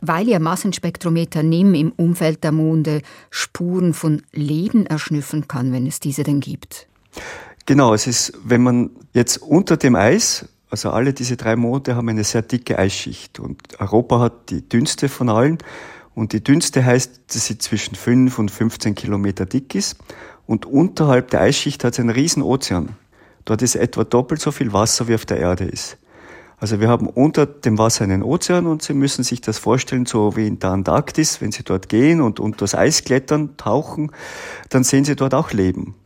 Weil 0.00 0.26
Ihr 0.26 0.40
Massenspektrometer 0.40 1.42
NIM 1.42 1.74
im 1.74 1.92
Umfeld 1.92 2.44
der 2.44 2.52
Monde 2.52 3.02
Spuren 3.28 3.92
von 3.92 4.22
Leben 4.32 4.86
erschnüffeln 4.86 5.46
kann, 5.46 5.70
wenn 5.74 5.86
es 5.86 6.00
diese 6.00 6.22
denn 6.22 6.40
gibt. 6.40 6.88
Genau, 7.66 7.92
es 7.92 8.06
ist, 8.06 8.32
wenn 8.42 8.62
man 8.62 8.88
jetzt 9.12 9.36
unter 9.42 9.76
dem 9.76 9.96
Eis, 9.96 10.48
also 10.70 10.92
alle 10.92 11.12
diese 11.12 11.36
drei 11.36 11.56
Monate 11.56 11.94
haben 11.94 12.08
eine 12.08 12.24
sehr 12.24 12.40
dicke 12.40 12.78
Eisschicht 12.78 13.38
und 13.38 13.78
Europa 13.78 14.20
hat 14.20 14.48
die 14.48 14.66
dünnste 14.66 15.10
von 15.10 15.28
allen 15.28 15.58
und 16.16 16.32
die 16.32 16.42
dünnste 16.42 16.84
heißt, 16.84 17.20
dass 17.28 17.46
sie 17.46 17.58
zwischen 17.58 17.94
5 17.94 18.38
und 18.38 18.50
15 18.50 18.94
Kilometer 18.94 19.44
dick 19.44 19.74
ist 19.74 19.96
und 20.46 20.64
unterhalb 20.64 21.30
der 21.30 21.42
Eisschicht 21.42 21.84
hat 21.84 21.92
es 21.92 22.00
einen 22.00 22.10
riesen 22.10 22.42
Ozean. 22.42 22.96
Dort 23.44 23.60
ist 23.60 23.76
etwa 23.76 24.02
doppelt 24.02 24.40
so 24.40 24.50
viel 24.50 24.72
Wasser 24.72 25.06
wie 25.08 25.14
auf 25.14 25.26
der 25.26 25.36
Erde 25.36 25.64
ist. 25.64 25.98
Also 26.58 26.80
wir 26.80 26.88
haben 26.88 27.06
unter 27.06 27.44
dem 27.44 27.76
Wasser 27.76 28.04
einen 28.04 28.22
Ozean 28.22 28.66
und 28.66 28.80
Sie 28.80 28.94
müssen 28.94 29.24
sich 29.24 29.42
das 29.42 29.58
vorstellen, 29.58 30.06
so 30.06 30.36
wie 30.36 30.46
in 30.46 30.58
der 30.58 30.70
Antarktis, 30.70 31.42
wenn 31.42 31.52
Sie 31.52 31.64
dort 31.64 31.90
gehen 31.90 32.22
und 32.22 32.40
unter 32.40 32.60
das 32.60 32.74
Eis 32.74 33.04
klettern, 33.04 33.58
tauchen, 33.58 34.10
dann 34.70 34.84
sehen 34.84 35.04
Sie 35.04 35.16
dort 35.16 35.34
auch 35.34 35.52
Leben. 35.52 35.96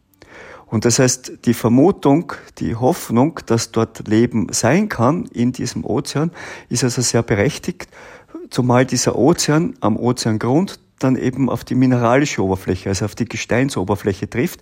Und 0.67 0.85
das 0.85 1.01
heißt, 1.01 1.45
die 1.47 1.55
Vermutung, 1.55 2.33
die 2.59 2.77
Hoffnung, 2.77 3.41
dass 3.47 3.73
dort 3.73 4.07
Leben 4.07 4.49
sein 4.53 4.89
kann 4.89 5.27
in 5.27 5.51
diesem 5.53 5.85
Ozean, 5.85 6.31
ist 6.69 6.85
also 6.85 7.03
sehr 7.03 7.25
berechtigt, 7.25 7.89
zumal 8.51 8.85
dieser 8.87 9.17
Ozean 9.17 9.75
am 9.81 9.97
Ozeangrund 9.97 10.79
dann 11.03 11.17
eben 11.17 11.49
auf 11.49 11.65
die 11.65 11.75
mineralische 11.75 12.43
Oberfläche, 12.45 12.91
also 12.91 13.07
auf 13.07 13.15
die 13.15 13.25
Gesteinsoberfläche 13.25 14.29
trifft 14.29 14.61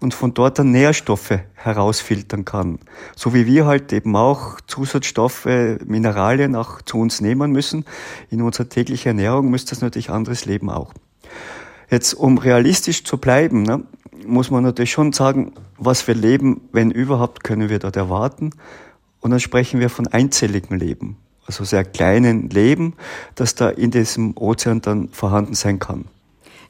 und 0.00 0.14
von 0.14 0.34
dort 0.34 0.58
dann 0.58 0.70
Nährstoffe 0.70 1.40
herausfiltern 1.54 2.44
kann. 2.44 2.78
So 3.16 3.34
wie 3.34 3.46
wir 3.46 3.66
halt 3.66 3.92
eben 3.92 4.14
auch 4.14 4.60
Zusatzstoffe, 4.66 5.46
Mineralien 5.86 6.56
auch 6.56 6.82
zu 6.82 6.98
uns 6.98 7.20
nehmen 7.20 7.52
müssen. 7.52 7.84
In 8.30 8.42
unserer 8.42 8.68
täglichen 8.68 9.08
Ernährung 9.08 9.50
müsste 9.50 9.70
das 9.70 9.80
natürlich 9.80 10.10
anderes 10.10 10.44
Leben 10.44 10.70
auch. 10.70 10.92
Jetzt, 11.90 12.12
um 12.12 12.36
realistisch 12.36 13.04
zu 13.04 13.16
bleiben, 13.16 13.62
ne, 13.62 13.82
muss 14.26 14.50
man 14.50 14.62
natürlich 14.62 14.92
schon 14.92 15.14
sagen, 15.14 15.52
was 15.78 16.02
für 16.02 16.12
Leben, 16.12 16.60
wenn 16.72 16.90
überhaupt, 16.90 17.44
können 17.44 17.70
wir 17.70 17.78
dort 17.78 17.96
erwarten. 17.96 18.50
Und 19.20 19.30
dann 19.30 19.40
sprechen 19.40 19.80
wir 19.80 19.88
von 19.88 20.06
einzelligem 20.06 20.76
Leben, 20.76 21.16
also 21.48 21.64
sehr 21.64 21.84
kleinen 21.84 22.50
Leben, 22.50 22.94
das 23.34 23.54
da 23.54 23.70
in 23.70 23.90
diesem 23.90 24.36
Ozean 24.36 24.80
dann 24.80 25.08
vorhanden 25.08 25.54
sein 25.54 25.78
kann. 25.78 26.04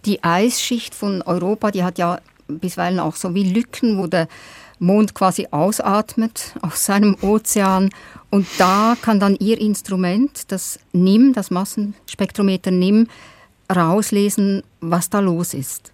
Die 0.05 0.23
Eisschicht 0.23 0.95
von 0.95 1.21
Europa, 1.23 1.71
die 1.73 1.85
hat 1.85 1.99
ja 1.99 2.21
bisweilen 2.47 3.01
auch 3.01 3.17
so 3.17 3.35
wie 3.35 3.53
Lücken, 3.53 3.99
wo 3.99 4.07
der 4.07 4.29
Mond 4.79 5.15
quasi 5.15 5.49
ausatmet 5.51 6.55
aus 6.63 6.87
seinem 6.87 7.17
Ozean. 7.21 7.91
Und 8.31 8.47
da 8.59 8.97
kann 9.03 9.21
dann 9.21 9.37
Ihr 9.37 9.61
Instrument, 9.61 10.51
das 10.53 10.79
NIM, 10.93 11.33
das 11.33 11.51
Massenspektrometer 11.51 12.71
NIM, 12.71 13.09
rauslesen, 13.75 14.63
was 14.81 15.11
da 15.11 15.21
los 15.21 15.53
ist. 15.53 15.93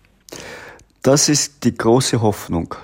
Das 1.03 1.29
ist 1.29 1.65
die 1.65 1.75
große 1.75 2.21
Hoffnung. 2.21 2.75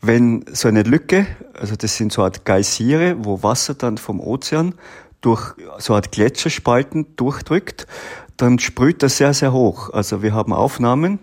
Wenn 0.00 0.44
so 0.52 0.68
eine 0.68 0.82
Lücke, 0.82 1.26
also 1.54 1.74
das 1.74 1.96
sind 1.96 2.12
so 2.12 2.22
eine 2.22 2.26
Art 2.26 2.44
Geysire, 2.44 3.16
wo 3.18 3.42
Wasser 3.42 3.74
dann 3.74 3.98
vom 3.98 4.20
Ozean 4.20 4.74
durch 5.26 5.54
so 5.78 5.92
eine 5.92 5.96
Art 5.96 6.12
Gletscherspalten 6.12 7.16
durchdrückt, 7.16 7.88
dann 8.36 8.60
sprüht 8.60 9.02
das 9.02 9.16
sehr, 9.16 9.34
sehr 9.34 9.52
hoch. 9.52 9.90
Also 9.90 10.22
wir 10.22 10.32
haben 10.32 10.52
Aufnahmen, 10.52 11.18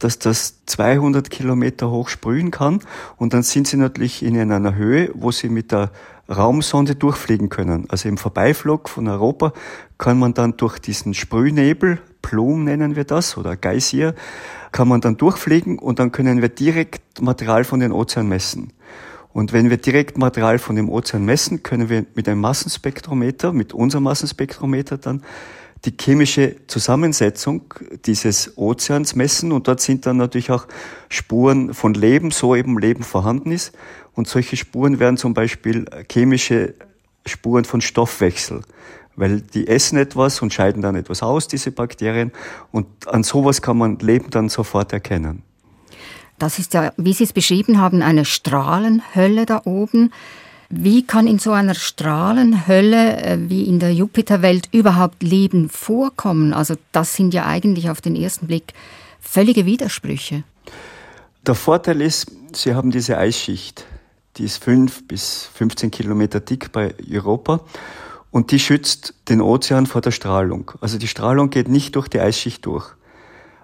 dass 0.00 0.18
das 0.18 0.64
200 0.66 1.30
Kilometer 1.30 1.88
hoch 1.88 2.08
sprühen 2.08 2.50
kann 2.50 2.80
und 3.16 3.34
dann 3.34 3.44
sind 3.44 3.68
sie 3.68 3.76
natürlich 3.76 4.24
in 4.24 4.36
einer 4.50 4.74
Höhe, 4.74 5.10
wo 5.14 5.30
sie 5.30 5.48
mit 5.48 5.70
der 5.70 5.92
Raumsonde 6.28 6.96
durchfliegen 6.96 7.48
können. 7.48 7.86
Also 7.88 8.08
im 8.08 8.18
Vorbeiflug 8.18 8.88
von 8.88 9.06
Europa 9.06 9.52
kann 9.98 10.18
man 10.18 10.34
dann 10.34 10.56
durch 10.56 10.80
diesen 10.80 11.14
Sprühnebel, 11.14 12.00
Plum 12.22 12.64
nennen 12.64 12.96
wir 12.96 13.04
das, 13.04 13.36
oder 13.36 13.56
Geysir, 13.56 14.14
kann 14.72 14.88
man 14.88 15.00
dann 15.00 15.16
durchfliegen 15.16 15.78
und 15.78 16.00
dann 16.00 16.10
können 16.10 16.42
wir 16.42 16.48
direkt 16.48 17.22
Material 17.22 17.62
von 17.62 17.78
den 17.78 17.92
Ozeanen 17.92 18.28
messen. 18.28 18.72
Und 19.32 19.52
wenn 19.52 19.70
wir 19.70 19.76
direkt 19.76 20.18
Material 20.18 20.58
von 20.58 20.76
dem 20.76 20.88
Ozean 20.88 21.24
messen, 21.24 21.62
können 21.62 21.88
wir 21.88 22.06
mit 22.14 22.28
einem 22.28 22.40
Massenspektrometer, 22.40 23.52
mit 23.52 23.72
unserem 23.72 24.04
Massenspektrometer 24.04 24.98
dann 24.98 25.22
die 25.84 25.94
chemische 25.98 26.56
Zusammensetzung 26.66 27.74
dieses 28.04 28.58
Ozeans 28.58 29.14
messen 29.14 29.52
und 29.52 29.68
dort 29.68 29.80
sind 29.80 30.06
dann 30.06 30.16
natürlich 30.16 30.50
auch 30.50 30.66
Spuren 31.08 31.72
von 31.72 31.94
Leben, 31.94 32.32
so 32.32 32.56
eben 32.56 32.78
Leben 32.78 33.04
vorhanden 33.04 33.52
ist. 33.52 33.72
Und 34.14 34.26
solche 34.26 34.56
Spuren 34.56 34.98
wären 34.98 35.16
zum 35.16 35.34
Beispiel 35.34 35.84
chemische 36.10 36.74
Spuren 37.24 37.64
von 37.64 37.80
Stoffwechsel 37.80 38.62
weil 39.18 39.40
die 39.40 39.66
essen 39.66 39.98
etwas 39.98 40.40
und 40.42 40.52
scheiden 40.52 40.80
dann 40.80 40.94
etwas 40.94 41.22
aus, 41.24 41.48
diese 41.48 41.72
Bakterien. 41.72 42.30
Und 42.70 42.86
an 43.08 43.24
sowas 43.24 43.60
kann 43.60 43.76
man 43.76 43.98
Leben 43.98 44.30
dann 44.30 44.48
sofort 44.48 44.92
erkennen. 44.92 45.42
Das 46.38 46.58
ist 46.58 46.74
ja, 46.74 46.92
wie 46.96 47.12
Sie 47.12 47.24
es 47.24 47.32
beschrieben 47.32 47.80
haben, 47.80 48.02
eine 48.02 48.24
Strahlenhölle 48.24 49.46
da 49.46 49.62
oben. 49.64 50.12
Wie 50.70 51.06
kann 51.06 51.26
in 51.26 51.38
so 51.38 51.52
einer 51.52 51.74
Strahlenhölle 51.74 53.22
äh, 53.22 53.38
wie 53.48 53.64
in 53.64 53.78
der 53.78 53.94
Jupiterwelt 53.94 54.68
überhaupt 54.70 55.22
Leben 55.22 55.70
vorkommen? 55.70 56.52
Also 56.52 56.74
das 56.92 57.14
sind 57.14 57.32
ja 57.32 57.46
eigentlich 57.46 57.88
auf 57.88 58.00
den 58.00 58.14
ersten 58.14 58.46
Blick 58.46 58.74
völlige 59.20 59.64
Widersprüche. 59.64 60.44
Der 61.46 61.54
Vorteil 61.54 62.02
ist, 62.02 62.30
Sie 62.54 62.74
haben 62.74 62.90
diese 62.90 63.16
Eisschicht, 63.16 63.86
die 64.36 64.44
ist 64.44 64.62
fünf 64.62 65.06
bis 65.08 65.48
15 65.54 65.90
Kilometer 65.90 66.40
dick 66.40 66.70
bei 66.72 66.94
Europa 67.10 67.60
und 68.30 68.50
die 68.50 68.58
schützt 68.58 69.14
den 69.28 69.40
Ozean 69.40 69.86
vor 69.86 70.00
der 70.00 70.10
Strahlung. 70.10 70.72
Also 70.80 70.98
die 70.98 71.08
Strahlung 71.08 71.50
geht 71.50 71.68
nicht 71.68 71.96
durch 71.96 72.08
die 72.08 72.20
Eisschicht 72.20 72.66
durch. 72.66 72.94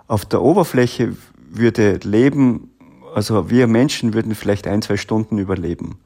Auf 0.06 0.24
der 0.24 0.42
Oberfläche 0.42 1.16
würde 1.56 2.00
Leben, 2.02 2.70
also 3.14 3.50
wir 3.50 3.66
Menschen 3.66 4.14
würden 4.14 4.34
vielleicht 4.34 4.66
ein, 4.66 4.82
zwei 4.82 4.96
Stunden 4.96 5.38
überleben. 5.38 5.98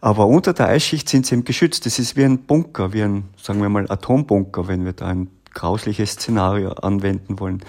Aber 0.00 0.26
unter 0.26 0.52
der 0.52 0.68
Eisschicht 0.68 1.08
sind 1.08 1.26
sie 1.26 1.34
eben 1.34 1.44
geschützt. 1.44 1.86
Das 1.86 1.98
ist 1.98 2.16
wie 2.16 2.24
ein 2.24 2.38
Bunker, 2.38 2.92
wie 2.92 3.02
ein, 3.02 3.24
sagen 3.40 3.60
wir 3.60 3.68
mal, 3.68 3.90
Atombunker, 3.90 4.68
wenn 4.68 4.84
wir 4.84 4.92
da 4.92 5.06
ein 5.06 5.28
grausliches 5.54 6.12
Szenario 6.12 6.70
anwenden 6.72 7.40
wollen. 7.40 7.62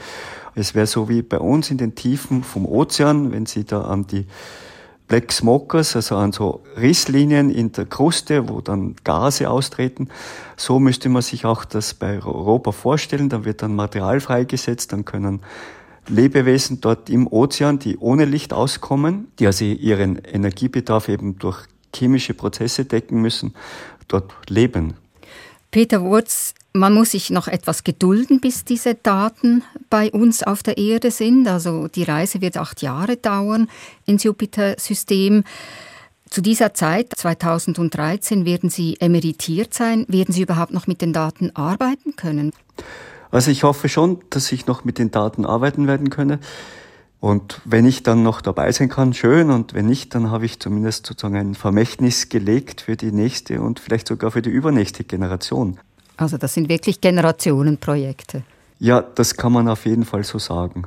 Es 0.53 0.75
wäre 0.75 0.87
so 0.87 1.07
wie 1.07 1.21
bei 1.21 1.39
uns 1.39 1.71
in 1.71 1.77
den 1.77 1.95
Tiefen 1.95 2.43
vom 2.43 2.65
Ozean, 2.65 3.31
wenn 3.31 3.45
Sie 3.45 3.63
da 3.63 3.81
an 3.81 4.07
die 4.07 4.25
Black 5.07 5.31
Smokers, 5.31 5.95
also 5.95 6.17
an 6.17 6.33
so 6.33 6.63
Risslinien 6.75 7.49
in 7.49 7.71
der 7.71 7.85
Kruste, 7.85 8.49
wo 8.49 8.59
dann 8.59 8.95
Gase 9.05 9.49
austreten. 9.49 10.09
So 10.57 10.79
müsste 10.79 11.07
man 11.07 11.21
sich 11.21 11.45
auch 11.45 11.63
das 11.63 11.93
bei 11.93 12.21
Europa 12.21 12.73
vorstellen. 12.73 13.29
Da 13.29 13.45
wird 13.45 13.61
dann 13.61 13.75
Material 13.75 14.19
freigesetzt, 14.19 14.91
dann 14.91 15.05
können 15.05 15.39
Lebewesen 16.09 16.81
dort 16.81 17.09
im 17.09 17.27
Ozean, 17.27 17.79
die 17.79 17.97
ohne 17.97 18.25
Licht 18.25 18.53
auskommen, 18.53 19.27
die 19.39 19.47
also 19.47 19.65
ihren 19.65 20.17
Energiebedarf 20.17 21.09
eben 21.09 21.37
durch 21.37 21.65
chemische 21.95 22.33
Prozesse 22.33 22.85
decken 22.85 23.21
müssen, 23.21 23.53
dort 24.07 24.33
leben. 24.49 24.93
Peter 25.71 26.01
Wurz, 26.01 26.53
man 26.73 26.93
muss 26.93 27.11
sich 27.11 27.29
noch 27.29 27.47
etwas 27.47 27.83
gedulden, 27.83 28.39
bis 28.39 28.63
diese 28.63 28.95
Daten 28.95 29.63
bei 29.89 30.11
uns 30.11 30.43
auf 30.43 30.63
der 30.63 30.77
Erde 30.77 31.11
sind. 31.11 31.47
Also 31.47 31.87
die 31.87 32.03
Reise 32.03 32.41
wird 32.41 32.57
acht 32.57 32.81
Jahre 32.81 33.17
dauern 33.17 33.67
ins 34.05 34.23
Jupiter-System. 34.23 35.43
Zu 36.29 36.41
dieser 36.41 36.73
Zeit, 36.73 37.13
2013, 37.15 38.45
werden 38.45 38.69
Sie 38.69 38.97
emeritiert 38.99 39.73
sein. 39.73 40.05
Werden 40.07 40.33
Sie 40.33 40.41
überhaupt 40.41 40.73
noch 40.73 40.87
mit 40.87 41.01
den 41.01 41.13
Daten 41.13 41.55
arbeiten 41.55 42.15
können? 42.15 42.51
Also 43.31 43.51
ich 43.51 43.63
hoffe 43.63 43.89
schon, 43.89 44.19
dass 44.29 44.51
ich 44.51 44.67
noch 44.67 44.83
mit 44.83 44.97
den 44.97 45.11
Daten 45.11 45.45
arbeiten 45.45 45.87
werden 45.87 46.09
könne. 46.09 46.39
Und 47.19 47.61
wenn 47.65 47.85
ich 47.85 48.03
dann 48.03 48.23
noch 48.23 48.41
dabei 48.41 48.71
sein 48.71 48.89
kann, 48.89 49.13
schön. 49.13 49.49
Und 49.49 49.73
wenn 49.73 49.87
nicht, 49.87 50.13
dann 50.13 50.29
habe 50.29 50.45
ich 50.45 50.59
zumindest 50.59 51.07
sozusagen 51.07 51.35
ein 51.35 51.55
Vermächtnis 51.55 52.29
gelegt 52.29 52.81
für 52.81 52.95
die 52.95 53.11
nächste 53.11 53.61
und 53.61 53.79
vielleicht 53.79 54.07
sogar 54.07 54.31
für 54.31 54.41
die 54.41 54.51
übernächste 54.51 55.03
Generation. 55.03 55.79
Also 56.15 56.37
das 56.37 56.53
sind 56.53 56.69
wirklich 56.69 57.01
Generationenprojekte. 57.01 58.43
Ja, 58.79 59.01
das 59.01 59.35
kann 59.35 59.51
man 59.51 59.67
auf 59.67 59.85
jeden 59.85 60.05
Fall 60.05 60.23
so 60.23 60.37
sagen. 60.37 60.83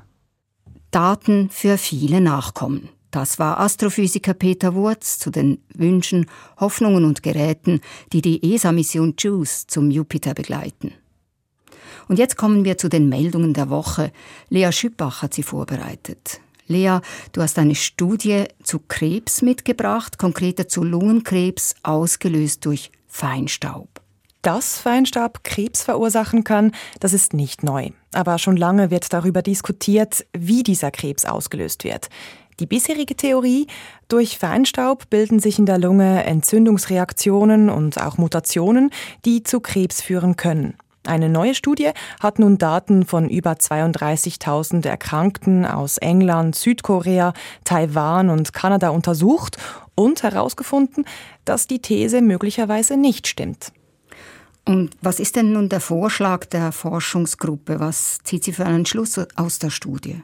Daten 0.90 1.50
für 1.50 1.78
viele 1.78 2.20
Nachkommen. 2.20 2.88
Das 3.10 3.40
war 3.40 3.58
Astrophysiker 3.58 4.34
Peter 4.34 4.74
Wurz 4.74 5.18
zu 5.18 5.30
den 5.30 5.58
Wünschen, 5.74 6.26
Hoffnungen 6.58 7.04
und 7.04 7.24
Geräten, 7.24 7.80
die 8.12 8.22
die 8.22 8.54
ESA-Mission 8.54 9.14
JUICE 9.18 9.66
zum 9.66 9.90
Jupiter 9.90 10.34
begleiten. 10.34 10.92
Und 12.08 12.18
jetzt 12.18 12.36
kommen 12.36 12.64
wir 12.64 12.78
zu 12.78 12.88
den 12.88 13.08
Meldungen 13.08 13.54
der 13.54 13.70
Woche. 13.70 14.12
Lea 14.48 14.70
Schüppach 14.72 15.22
hat 15.22 15.34
sie 15.34 15.42
vorbereitet. 15.42 16.40
Lea, 16.66 17.00
du 17.32 17.42
hast 17.42 17.58
eine 17.58 17.74
Studie 17.74 18.44
zu 18.62 18.78
Krebs 18.78 19.42
mitgebracht, 19.42 20.18
konkreter 20.18 20.68
zu 20.68 20.84
Lungenkrebs, 20.84 21.74
ausgelöst 21.82 22.64
durch 22.64 22.92
Feinstaub. 23.08 23.88
Dass 24.42 24.78
Feinstaub 24.78 25.44
Krebs 25.44 25.82
verursachen 25.82 26.44
kann, 26.44 26.72
das 27.00 27.12
ist 27.12 27.34
nicht 27.34 27.62
neu. 27.62 27.90
Aber 28.12 28.38
schon 28.38 28.56
lange 28.56 28.90
wird 28.90 29.12
darüber 29.12 29.42
diskutiert, 29.42 30.24
wie 30.32 30.62
dieser 30.62 30.90
Krebs 30.90 31.26
ausgelöst 31.26 31.84
wird. 31.84 32.08
Die 32.60 32.66
bisherige 32.66 33.16
Theorie, 33.16 33.66
durch 34.08 34.38
Feinstaub 34.38 35.10
bilden 35.10 35.40
sich 35.40 35.58
in 35.58 35.66
der 35.66 35.78
Lunge 35.78 36.24
Entzündungsreaktionen 36.24 37.68
und 37.68 38.00
auch 38.00 38.18
Mutationen, 38.18 38.90
die 39.24 39.42
zu 39.42 39.60
Krebs 39.60 40.02
führen 40.02 40.36
können. 40.36 40.74
Eine 41.06 41.30
neue 41.30 41.54
Studie 41.54 41.90
hat 42.20 42.38
nun 42.38 42.58
Daten 42.58 43.06
von 43.06 43.30
über 43.30 43.52
32.000 43.52 44.86
Erkrankten 44.86 45.64
aus 45.64 45.96
England, 45.96 46.54
Südkorea, 46.56 47.32
Taiwan 47.64 48.28
und 48.28 48.52
Kanada 48.52 48.90
untersucht 48.90 49.56
und 49.94 50.22
herausgefunden, 50.22 51.06
dass 51.44 51.66
die 51.66 51.80
These 51.80 52.20
möglicherweise 52.20 52.98
nicht 52.98 53.28
stimmt. 53.28 53.72
Und 54.66 54.90
was 55.00 55.20
ist 55.20 55.36
denn 55.36 55.52
nun 55.52 55.70
der 55.70 55.80
Vorschlag 55.80 56.44
der 56.44 56.70
Forschungsgruppe? 56.70 57.80
Was 57.80 58.18
zieht 58.22 58.44
sie 58.44 58.52
für 58.52 58.66
einen 58.66 58.84
Schluss 58.84 59.18
aus 59.36 59.58
der 59.58 59.70
Studie? 59.70 60.22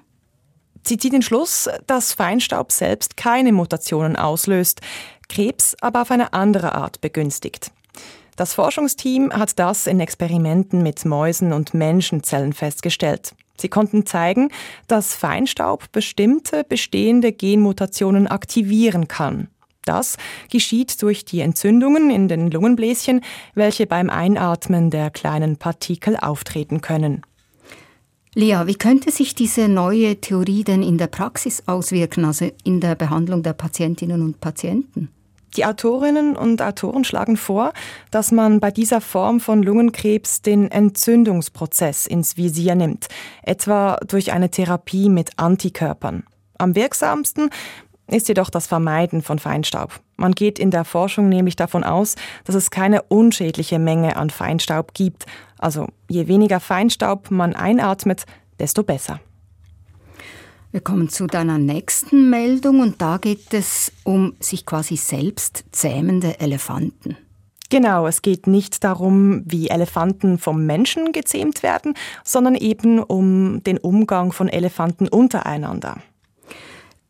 Sie 0.87 0.99
zieht 0.99 1.15
den 1.15 1.23
Schluss, 1.23 1.69
dass 1.87 2.13
Feinstaub 2.13 2.71
selbst 2.71 3.17
keine 3.17 3.53
Mutationen 3.53 4.15
auslöst, 4.15 4.83
Krebs 5.29 5.75
aber 5.81 6.03
auf 6.03 6.11
eine 6.11 6.33
andere 6.33 6.75
Art 6.75 7.01
begünstigt. 7.01 7.73
Das 8.37 8.53
Forschungsteam 8.53 9.33
hat 9.33 9.59
das 9.59 9.87
in 9.87 9.99
Experimenten 9.99 10.83
mit 10.83 11.05
Mäusen 11.07 11.55
und 11.55 11.73
Menschenzellen 11.73 12.53
festgestellt. 12.53 13.35
Sie 13.59 13.69
konnten 13.69 14.05
zeigen, 14.05 14.51
dass 14.87 15.15
Feinstaub 15.15 15.91
bestimmte 15.91 16.63
bestehende 16.63 17.33
Genmutationen 17.33 18.27
aktivieren 18.27 19.09
kann. 19.09 19.49
Das 19.87 20.19
geschieht 20.51 21.01
durch 21.01 21.25
die 21.25 21.41
Entzündungen 21.41 22.11
in 22.11 22.29
den 22.29 22.51
Lungenbläschen, 22.51 23.23
welche 23.55 23.87
beim 23.87 24.11
Einatmen 24.11 24.91
der 24.91 25.11
kleinen 25.11 25.57
Partikel 25.57 26.17
auftreten 26.17 26.83
können. 26.83 27.23
Lea, 28.35 28.65
wie 28.67 28.75
könnte 28.75 29.11
sich 29.11 29.35
diese 29.35 29.69
neue 29.69 30.21
Theorie 30.21 30.63
denn 30.63 30.83
in 30.83 30.99
der 30.99 31.07
Praxis 31.07 31.63
auswirken, 31.65 32.27
also 32.27 32.51
in 32.65 32.83
der 32.83 32.95
Behandlung 32.95 33.43
der 33.43 33.55
Patientinnen 33.55 34.21
und 34.21 34.41
Patienten? 34.41 35.09
Die 35.57 35.65
Autorinnen 35.65 36.37
und 36.37 36.61
Autoren 36.61 37.05
schlagen 37.05 37.37
vor, 37.37 37.73
dass 38.11 38.31
man 38.31 38.61
bei 38.61 38.71
dieser 38.71 39.01
Form 39.01 39.41
von 39.41 39.63
Lungenkrebs 39.63 40.43
den 40.43 40.71
Entzündungsprozess 40.71 42.07
ins 42.07 42.37
Visier 42.37 42.75
nimmt, 42.75 43.09
etwa 43.43 43.97
durch 44.07 44.33
eine 44.33 44.51
Therapie 44.51 45.09
mit 45.09 45.31
Antikörpern. 45.39 46.25
Am 46.59 46.75
wirksamsten 46.75 47.51
ist 48.09 48.29
jedoch 48.29 48.51
das 48.51 48.67
Vermeiden 48.67 49.23
von 49.23 49.39
Feinstaub. 49.39 50.01
Man 50.17 50.33
geht 50.33 50.59
in 50.59 50.71
der 50.71 50.85
Forschung 50.85 51.29
nämlich 51.29 51.57
davon 51.57 51.85
aus, 51.85 52.17
dass 52.45 52.55
es 52.55 52.71
keine 52.71 53.03
unschädliche 53.03 53.79
Menge 53.79 54.17
an 54.17 54.31
Feinstaub 54.31 54.95
gibt. 54.95 55.27
Also 55.59 55.89
je 56.09 56.29
weniger 56.29 56.61
Feinstaub 56.61 57.31
man 57.31 57.57
einatmet, 57.57 58.27
desto 58.59 58.83
besser. 58.83 59.21
Wir 60.73 60.81
kommen 60.81 61.09
zu 61.09 61.27
deiner 61.27 61.59
nächsten 61.59 62.29
Meldung 62.29 62.81
und 62.81 63.01
da 63.01 63.19
geht 63.19 63.55
es 63.55 63.93
um 64.05 64.35
sich 64.41 64.67
quasi 64.67 64.97
selbst 64.97 65.65
zähmende 65.73 66.41
Elefanten. 66.41 67.17
Genau, 67.71 68.07
es 68.07 68.23
geht 68.23 68.47
nicht 68.47 68.85
darum, 68.85 69.43
wie 69.45 69.69
Elefanten 69.69 70.39
vom 70.39 70.67
Menschen 70.67 71.13
gezähmt 71.13 71.63
werden, 71.63 71.95
sondern 72.25 72.55
eben 72.55 73.01
um 73.01 73.63
den 73.65 73.79
Umgang 73.79 74.33
von 74.33 74.49
Elefanten 74.49 75.09
untereinander. 75.09 76.01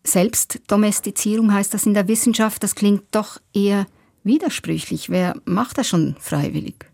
Selbstdomestizierung 0.05 1.53
heißt 1.53 1.75
das 1.75 1.85
in 1.85 1.95
der 1.95 2.09
Wissenschaft, 2.09 2.63
das 2.63 2.75
klingt 2.75 3.05
doch 3.11 3.39
eher 3.53 3.87
widersprüchlich. 4.23 5.11
Wer 5.11 5.35
macht 5.45 5.79
das 5.79 5.89
schon 5.89 6.17
freiwillig? 6.21 6.87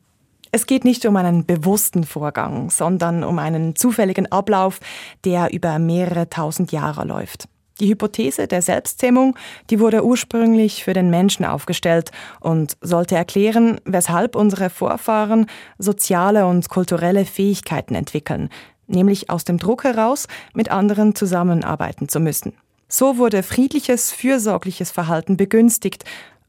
Es 0.54 0.66
geht 0.66 0.84
nicht 0.84 1.06
um 1.06 1.16
einen 1.16 1.46
bewussten 1.46 2.04
Vorgang, 2.04 2.68
sondern 2.68 3.24
um 3.24 3.38
einen 3.38 3.74
zufälligen 3.74 4.30
Ablauf, 4.30 4.80
der 5.24 5.50
über 5.50 5.78
mehrere 5.78 6.28
tausend 6.28 6.72
Jahre 6.72 7.06
läuft. 7.06 7.48
Die 7.80 7.88
Hypothese 7.88 8.46
der 8.48 8.60
Selbstzähmung, 8.60 9.34
die 9.70 9.80
wurde 9.80 10.04
ursprünglich 10.04 10.84
für 10.84 10.92
den 10.92 11.08
Menschen 11.08 11.46
aufgestellt 11.46 12.10
und 12.38 12.76
sollte 12.82 13.16
erklären, 13.16 13.80
weshalb 13.86 14.36
unsere 14.36 14.68
Vorfahren 14.68 15.46
soziale 15.78 16.44
und 16.44 16.68
kulturelle 16.68 17.24
Fähigkeiten 17.24 17.94
entwickeln, 17.94 18.50
nämlich 18.86 19.30
aus 19.30 19.44
dem 19.44 19.56
Druck 19.56 19.84
heraus, 19.84 20.28
mit 20.52 20.70
anderen 20.70 21.14
zusammenarbeiten 21.14 22.10
zu 22.10 22.20
müssen. 22.20 22.52
So 22.88 23.16
wurde 23.16 23.42
friedliches, 23.42 24.12
fürsorgliches 24.12 24.90
Verhalten 24.90 25.38
begünstigt 25.38 26.04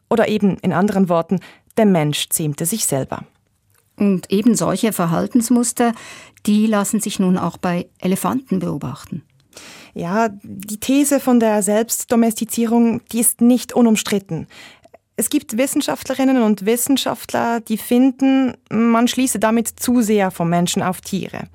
oder 0.09 0.27
eben 0.27 0.57
in 0.57 0.73
anderen 0.73 1.07
Worten, 1.07 1.39
der 1.77 1.85
Mensch 1.85 2.27
zähmte 2.27 2.65
sich 2.65 2.85
selber. 2.85 3.23
Und 3.97 4.31
eben 4.31 4.55
solche 4.55 4.91
Verhaltensmuster, 4.91 5.93
die 6.45 6.65
lassen 6.65 6.99
sich 6.99 7.19
nun 7.19 7.37
auch 7.37 7.57
bei 7.57 7.87
Elefanten 7.99 8.59
beobachten. 8.59 9.23
Ja, 9.93 10.29
die 10.41 10.79
These 10.79 11.19
von 11.19 11.39
der 11.39 11.61
Selbstdomestizierung, 11.61 13.01
die 13.11 13.19
ist 13.19 13.41
nicht 13.41 13.73
unumstritten. 13.73 14.47
Es 15.15 15.29
gibt 15.29 15.57
Wissenschaftlerinnen 15.57 16.41
und 16.41 16.65
Wissenschaftler, 16.65 17.59
die 17.59 17.77
finden, 17.77 18.57
man 18.71 19.07
schließe 19.07 19.37
damit 19.37 19.67
zu 19.67 20.01
sehr 20.01 20.31
vom 20.31 20.49
Menschen 20.49 20.81
auf 20.81 21.01
Tiere. 21.01 21.47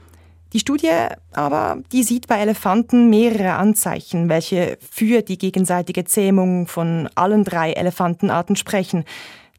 Die 0.52 0.60
Studie 0.60 0.90
aber, 1.32 1.82
die 1.92 2.04
sieht 2.04 2.28
bei 2.28 2.38
Elefanten 2.38 3.10
mehrere 3.10 3.54
Anzeichen, 3.54 4.28
welche 4.28 4.78
für 4.90 5.22
die 5.22 5.36
gegenseitige 5.36 6.04
Zähmung 6.04 6.66
von 6.68 7.08
allen 7.16 7.44
drei 7.44 7.72
Elefantenarten 7.72 8.56
sprechen. 8.56 9.04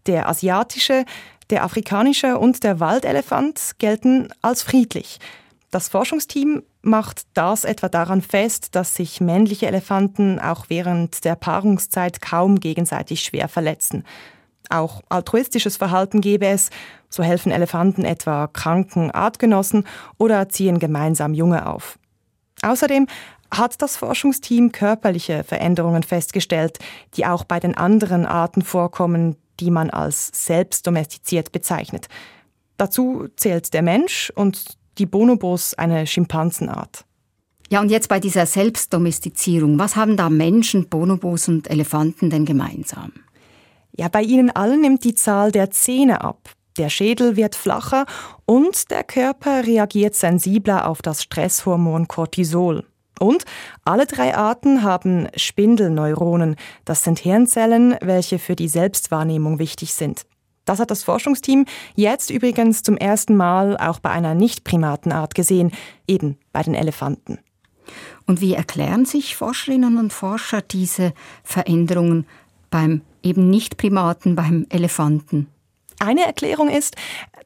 Der 0.08 0.28
asiatische, 0.28 1.06
der 1.50 1.64
afrikanische 1.64 2.38
und 2.38 2.64
der 2.64 2.80
Waldelefant 2.80 3.72
gelten 3.78 4.30
als 4.42 4.62
friedlich. 4.62 5.20
Das 5.72 5.90
Forschungsteam 5.90 6.64
macht 6.82 7.24
das 7.34 7.64
etwa 7.64 7.90
daran 7.90 8.22
fest, 8.22 8.76
dass 8.76 8.96
sich 8.96 9.22
männliche 9.22 9.68
Elefanten 9.68 10.40
auch 10.40 10.66
während 10.70 11.26
der 11.26 11.36
Paarungszeit 11.36 12.22
kaum 12.22 12.60
gegenseitig 12.60 13.22
schwer 13.22 13.48
verletzen. 13.48 14.04
Auch 14.70 15.02
altruistisches 15.10 15.78
Verhalten 15.78 16.22
gebe 16.22 16.48
es, 16.48 16.70
so 17.10 17.24
helfen 17.24 17.52
Elefanten 17.52 18.06
etwa 18.06 18.48
kranken 18.48 19.12
Artgenossen 19.12 19.86
oder 20.18 20.50
ziehen 20.50 20.80
gemeinsam 20.80 21.34
Junge 21.34 21.68
auf. 21.68 21.98
Außerdem 22.62 23.08
hat 23.52 23.82
das 23.82 23.98
Forschungsteam 23.98 24.72
körperliche 24.72 25.44
Veränderungen 25.44 26.04
festgestellt, 26.04 26.78
die 27.16 27.26
auch 27.26 27.44
bei 27.44 27.60
den 27.60 27.76
anderen 27.76 28.26
Arten 28.26 28.62
vorkommen, 28.62 29.38
die 29.60 29.72
man 29.72 29.90
als 29.90 30.32
selbstdomestiziert 30.34 31.52
bezeichnet. 31.52 32.08
Dazu 32.78 33.28
zählt 33.36 33.74
der 33.74 33.82
Mensch 33.82 34.32
und 34.36 34.78
die 34.98 35.06
Bonobos 35.06 35.74
eine 35.74 36.08
Schimpansenart. 36.08 37.06
Ja, 37.70 37.82
und 37.82 37.92
jetzt 37.92 38.10
bei 38.10 38.20
dieser 38.20 38.46
Selbstdomestizierung, 38.46 39.78
was 39.78 39.96
haben 39.96 40.18
da 40.18 40.30
Menschen, 40.30 40.90
Bonobos 40.90 41.48
und 41.48 41.70
Elefanten 41.70 42.30
denn 42.30 42.46
gemeinsam? 42.46 43.12
Ja, 43.96 44.08
bei 44.08 44.24
ihnen 44.24 44.50
allen 44.50 44.82
nimmt 44.82 45.04
die 45.04 45.14
Zahl 45.14 45.52
der 45.52 45.70
Zähne 45.70 46.22
ab. 46.22 46.50
Der 46.78 46.90
Schädel 46.90 47.36
wird 47.36 47.56
flacher 47.56 48.06
und 48.46 48.90
der 48.90 49.04
Körper 49.04 49.68
reagiert 49.68 50.16
sensibler 50.16 50.88
auf 50.88 51.02
das 51.02 51.22
Stresshormon 51.24 52.08
Cortisol. 52.08 52.86
Und 53.20 53.44
alle 53.84 54.06
drei 54.06 54.36
Arten 54.36 54.84
haben 54.84 55.28
Spindelneuronen. 55.36 56.56
Das 56.86 57.04
sind 57.04 57.20
Hirnzellen, 57.20 57.96
welche 58.02 58.40
für 58.40 58.56
die 58.56 58.68
Selbstwahrnehmung 58.68 59.60
wichtig 59.60 59.94
sind. 59.94 60.26
Das 60.66 60.80
hat 60.80 60.92
das 60.92 61.04
Forschungsteam 61.04 61.66
jetzt 61.96 62.30
übrigens 62.30 62.84
zum 62.84 62.96
ersten 62.96 63.36
Mal 63.36 63.76
auch 63.78 64.00
bei 64.00 64.12
einer 64.12 64.36
Nicht-Primatenart 64.36 65.34
gesehen, 65.34 65.72
eben 66.08 66.38
bei 66.52 66.62
den 66.62 66.76
Elefanten. 66.76 67.40
Und 68.28 68.40
wie 68.42 68.54
erklären 68.54 69.06
sich 69.06 69.36
Forscherinnen 69.36 69.98
und 69.98 70.14
Forscher 70.14 70.62
diese 70.62 71.14
Veränderungen 71.44 72.28
beim 72.70 73.02
eben 73.24 73.50
Nicht-Primaten, 73.50 74.36
beim 74.36 74.68
Elefanten? 74.70 75.48
Eine 76.00 76.26
Erklärung 76.26 76.70
ist, 76.70 76.96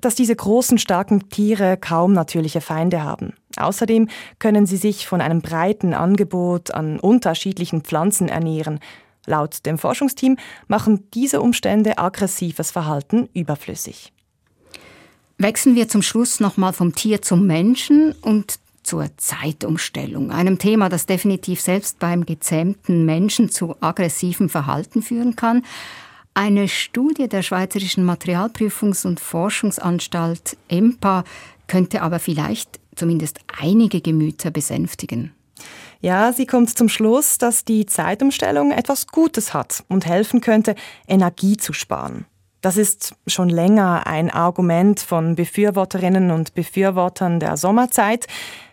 dass 0.02 0.16
diese 0.16 0.36
großen, 0.36 0.78
starken 0.78 1.30
Tiere 1.30 1.78
kaum 1.78 2.12
natürliche 2.12 2.62
Feinde 2.62 3.04
haben. 3.04 3.34
Außerdem 3.58 4.10
können 4.40 4.66
sie 4.66 4.78
sich 4.78 5.08
von 5.08 5.22
einem 5.22 5.42
breiten 5.42 5.94
Angebot 5.94 6.72
an 6.72 7.00
unterschiedlichen 7.00 7.82
Pflanzen 7.82 8.30
ernähren. 8.30 8.80
Laut 9.26 9.66
dem 9.66 9.78
Forschungsteam 9.78 10.38
machen 10.68 11.08
diese 11.14 11.42
Umstände 11.42 11.98
aggressives 11.98 12.72
Verhalten 12.72 13.30
überflüssig. 13.34 14.12
Wechseln 15.38 15.76
wir 15.76 15.88
zum 15.88 16.02
Schluss 16.02 16.40
nochmal 16.40 16.74
vom 16.74 16.94
Tier 16.94 17.22
zum 17.22 17.48
Menschen 17.48 18.14
und 18.22 18.60
zur 18.84 19.08
Zeitumstellung, 19.18 20.32
einem 20.32 20.60
Thema, 20.60 20.90
das 20.90 21.06
definitiv 21.06 21.62
selbst 21.62 22.00
beim 22.00 22.26
gezähmten 22.26 23.06
Menschen 23.06 23.50
zu 23.50 23.76
aggressivem 23.82 24.50
Verhalten 24.50 25.02
führen 25.02 25.36
kann. 25.38 25.64
Eine 26.34 26.68
Studie 26.68 27.30
der 27.30 27.44
Schweizerischen 27.44 28.10
Materialprüfungs- 28.10 29.06
und 29.08 29.20
Forschungsanstalt 29.20 30.58
EMPA 30.68 31.24
könnte 31.68 32.02
aber 32.02 32.20
vielleicht 32.20 32.80
zumindest 32.96 33.40
einige 33.60 34.02
Gemüter 34.02 34.52
besänftigen. 34.52 35.34
Ja, 36.02 36.34
sie 36.34 36.46
kommt 36.46 36.78
zum 36.78 36.90
Schluss, 36.90 37.38
dass 37.38 37.64
die 37.64 37.86
Zeitumstellung 37.86 38.72
etwas 38.72 39.08
Gutes 39.08 39.54
hat 39.54 39.84
und 39.88 40.06
helfen 40.06 40.42
könnte, 40.42 40.76
Energie 41.08 41.56
zu 41.56 41.72
sparen. 41.72 42.26
Das 42.60 42.78
ist 42.78 43.16
schon 43.28 43.50
länger 43.50 44.08
ein 44.08 44.30
Argument 44.30 45.00
von 45.00 45.36
Befürworterinnen 45.36 46.32
und 46.32 46.54
Befürwortern 46.54 47.40
der 47.40 47.58
Sommerzeit. 47.58 48.28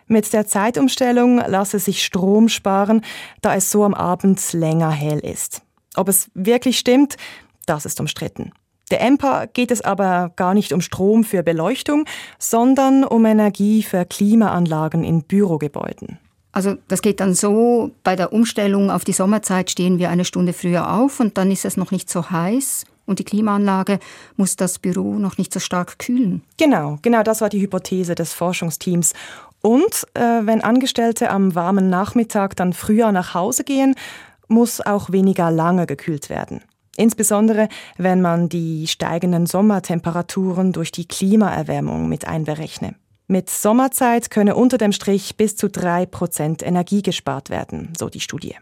Mit 0.07 0.31
der 0.33 0.47
Zeitumstellung 0.47 1.37
lasse 1.45 1.79
sich 1.79 2.03
Strom 2.03 2.49
sparen, 2.49 3.01
da 3.41 3.55
es 3.55 3.71
so 3.71 3.83
am 3.83 3.93
Abend 3.93 4.41
länger 4.53 4.91
hell 4.91 5.19
ist. 5.19 5.61
Ob 5.95 6.07
es 6.07 6.29
wirklich 6.33 6.79
stimmt, 6.79 7.17
das 7.65 7.85
ist 7.85 7.99
umstritten. 7.99 8.53
Der 8.91 9.01
EMPA 9.01 9.45
geht 9.45 9.71
es 9.71 9.81
aber 9.81 10.31
gar 10.35 10.53
nicht 10.53 10.73
um 10.73 10.81
Strom 10.81 11.23
für 11.23 11.43
Beleuchtung, 11.43 12.05
sondern 12.37 13.03
um 13.03 13.25
Energie 13.25 13.83
für 13.83 14.05
Klimaanlagen 14.05 15.03
in 15.03 15.23
Bürogebäuden. 15.23 16.19
Also 16.51 16.75
das 16.89 17.01
geht 17.01 17.21
dann 17.21 17.33
so, 17.33 17.91
bei 18.03 18.17
der 18.17 18.33
Umstellung 18.33 18.91
auf 18.91 19.05
die 19.05 19.13
Sommerzeit 19.13 19.71
stehen 19.71 19.99
wir 19.99 20.09
eine 20.09 20.25
Stunde 20.25 20.51
früher 20.51 20.93
auf 20.93 21.21
und 21.21 21.37
dann 21.37 21.49
ist 21.49 21.63
es 21.63 21.77
noch 21.77 21.91
nicht 21.91 22.09
so 22.09 22.29
heiß 22.29 22.83
und 23.05 23.19
die 23.19 23.23
Klimaanlage 23.23 23.99
muss 24.35 24.57
das 24.57 24.77
Büro 24.77 25.15
noch 25.15 25.37
nicht 25.37 25.53
so 25.53 25.61
stark 25.61 25.97
kühlen. 25.97 26.43
Genau, 26.57 26.99
genau 27.01 27.23
das 27.23 27.39
war 27.39 27.49
die 27.49 27.61
Hypothese 27.61 28.15
des 28.15 28.33
Forschungsteams. 28.33 29.13
Und 29.61 30.07
äh, 30.15 30.41
wenn 30.41 30.61
Angestellte 30.61 31.29
am 31.29 31.55
warmen 31.55 31.89
Nachmittag 31.89 32.57
dann 32.57 32.73
früher 32.73 33.11
nach 33.13 33.33
Hause 33.33 33.63
gehen, 33.63 33.95
muss 34.47 34.81
auch 34.81 35.11
weniger 35.11 35.51
lange 35.51 35.85
gekühlt 35.85 36.29
werden. 36.29 36.61
Insbesondere 36.97 37.69
wenn 37.97 38.21
man 38.21 38.49
die 38.49 38.87
steigenden 38.87 39.45
Sommertemperaturen 39.45 40.73
durch 40.73 40.91
die 40.91 41.07
Klimaerwärmung 41.07 42.09
mit 42.09 42.27
einberechne. 42.27 42.95
Mit 43.27 43.49
Sommerzeit 43.49 44.29
könne 44.29 44.55
unter 44.55 44.77
dem 44.77 44.91
Strich 44.91 45.37
bis 45.37 45.55
zu 45.55 45.67
3% 45.67 46.63
Energie 46.63 47.01
gespart 47.01 47.49
werden, 47.49 47.93
so 47.97 48.09
die 48.09 48.19
Studie. 48.19 48.55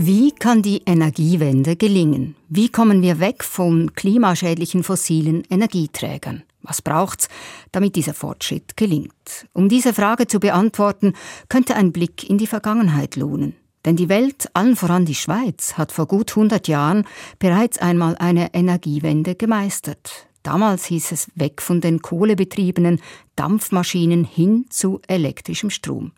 Wie 0.00 0.32
kann 0.32 0.62
die 0.62 0.82
Energiewende 0.86 1.76
gelingen? 1.76 2.36
Wie 2.48 2.70
kommen 2.70 3.02
wir 3.02 3.20
weg 3.20 3.44
von 3.44 3.92
klimaschädlichen 3.94 4.82
fossilen 4.82 5.42
Energieträgern? 5.50 6.44
Was 6.62 6.82
braucht's, 6.82 7.28
damit 7.72 7.96
dieser 7.96 8.14
Fortschritt 8.14 8.76
gelingt? 8.76 9.46
Um 9.52 9.68
diese 9.68 9.94
Frage 9.94 10.26
zu 10.26 10.40
beantworten, 10.40 11.14
könnte 11.48 11.76
ein 11.76 11.92
Blick 11.92 12.28
in 12.28 12.38
die 12.38 12.46
Vergangenheit 12.46 13.16
lohnen. 13.16 13.54
Denn 13.84 13.96
die 13.96 14.08
Welt, 14.08 14.48
allen 14.54 14.76
voran 14.76 15.06
die 15.06 15.14
Schweiz, 15.14 15.74
hat 15.74 15.92
vor 15.92 16.06
gut 16.06 16.30
100 16.30 16.68
Jahren 16.68 17.06
bereits 17.38 17.78
einmal 17.78 18.16
eine 18.18 18.52
Energiewende 18.52 19.34
gemeistert. 19.34 20.26
Damals 20.42 20.86
hieß 20.86 21.12
es 21.12 21.28
weg 21.34 21.62
von 21.62 21.80
den 21.80 22.02
kohlebetriebenen 22.02 23.00
Dampfmaschinen 23.36 24.24
hin 24.24 24.66
zu 24.70 25.00
elektrischem 25.06 25.70
Strom. 25.70 26.12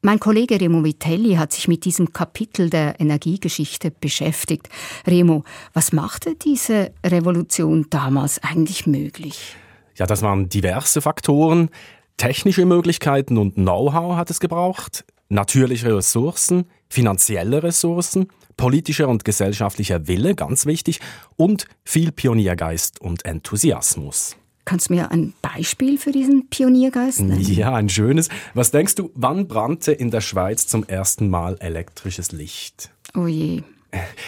Mein 0.00 0.20
Kollege 0.20 0.60
Remo 0.60 0.84
Vitelli 0.84 1.34
hat 1.34 1.52
sich 1.52 1.66
mit 1.66 1.84
diesem 1.84 2.12
Kapitel 2.12 2.70
der 2.70 3.00
Energiegeschichte 3.00 3.90
beschäftigt. 3.90 4.68
Remo, 5.06 5.44
was 5.72 5.92
machte 5.92 6.36
diese 6.36 6.92
Revolution 7.04 7.86
damals 7.90 8.42
eigentlich 8.42 8.86
möglich? 8.86 9.56
Ja, 9.96 10.06
das 10.06 10.22
waren 10.22 10.48
diverse 10.48 11.00
Faktoren. 11.00 11.70
Technische 12.16 12.64
Möglichkeiten 12.64 13.38
und 13.38 13.54
Know-how 13.54 14.16
hat 14.16 14.30
es 14.30 14.38
gebraucht, 14.38 15.04
natürliche 15.28 15.96
Ressourcen, 15.96 16.66
finanzielle 16.88 17.62
Ressourcen, 17.62 18.28
politischer 18.56 19.08
und 19.08 19.24
gesellschaftlicher 19.24 20.06
Wille, 20.06 20.34
ganz 20.34 20.66
wichtig, 20.66 21.00
und 21.36 21.66
viel 21.84 22.12
Pioniergeist 22.12 23.00
und 23.00 23.24
Enthusiasmus. 23.24 24.36
Kannst 24.68 24.90
du 24.90 24.96
mir 24.96 25.10
ein 25.10 25.32
Beispiel 25.40 25.96
für 25.96 26.12
diesen 26.12 26.50
Pioniergeist 26.50 27.20
nennen? 27.20 27.40
Ja, 27.40 27.74
ein 27.74 27.88
schönes. 27.88 28.28
Was 28.52 28.70
denkst 28.70 28.96
du, 28.96 29.10
wann 29.14 29.48
brannte 29.48 29.92
in 29.92 30.10
der 30.10 30.20
Schweiz 30.20 30.66
zum 30.66 30.84
ersten 30.84 31.30
Mal 31.30 31.56
elektrisches 31.60 32.32
Licht? 32.32 32.90
Oh 33.16 33.26
je. 33.26 33.62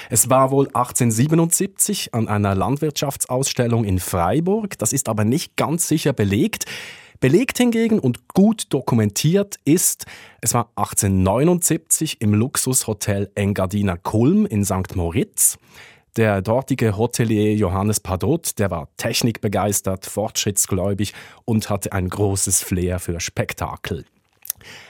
Es 0.08 0.30
war 0.30 0.50
wohl 0.50 0.68
1877 0.68 2.14
an 2.14 2.26
einer 2.26 2.54
Landwirtschaftsausstellung 2.54 3.84
in 3.84 3.98
Freiburg. 3.98 4.78
Das 4.78 4.94
ist 4.94 5.10
aber 5.10 5.26
nicht 5.26 5.56
ganz 5.56 5.86
sicher 5.86 6.14
belegt. 6.14 6.64
Belegt 7.20 7.58
hingegen 7.58 7.98
und 7.98 8.28
gut 8.28 8.68
dokumentiert 8.70 9.56
ist, 9.66 10.06
es 10.40 10.54
war 10.54 10.70
1879 10.76 12.22
im 12.22 12.32
Luxushotel 12.32 13.30
Engadiner 13.34 13.98
Kulm 13.98 14.46
in 14.46 14.64
St. 14.64 14.96
Moritz. 14.96 15.58
Der 16.16 16.42
dortige 16.42 16.96
Hotelier 16.96 17.54
Johannes 17.54 18.00
Padot, 18.00 18.58
der 18.58 18.70
war 18.70 18.88
technikbegeistert, 18.96 20.06
fortschrittsgläubig 20.06 21.14
und 21.44 21.70
hatte 21.70 21.92
ein 21.92 22.08
großes 22.08 22.62
Flair 22.62 22.98
für 22.98 23.20
Spektakel. 23.20 24.04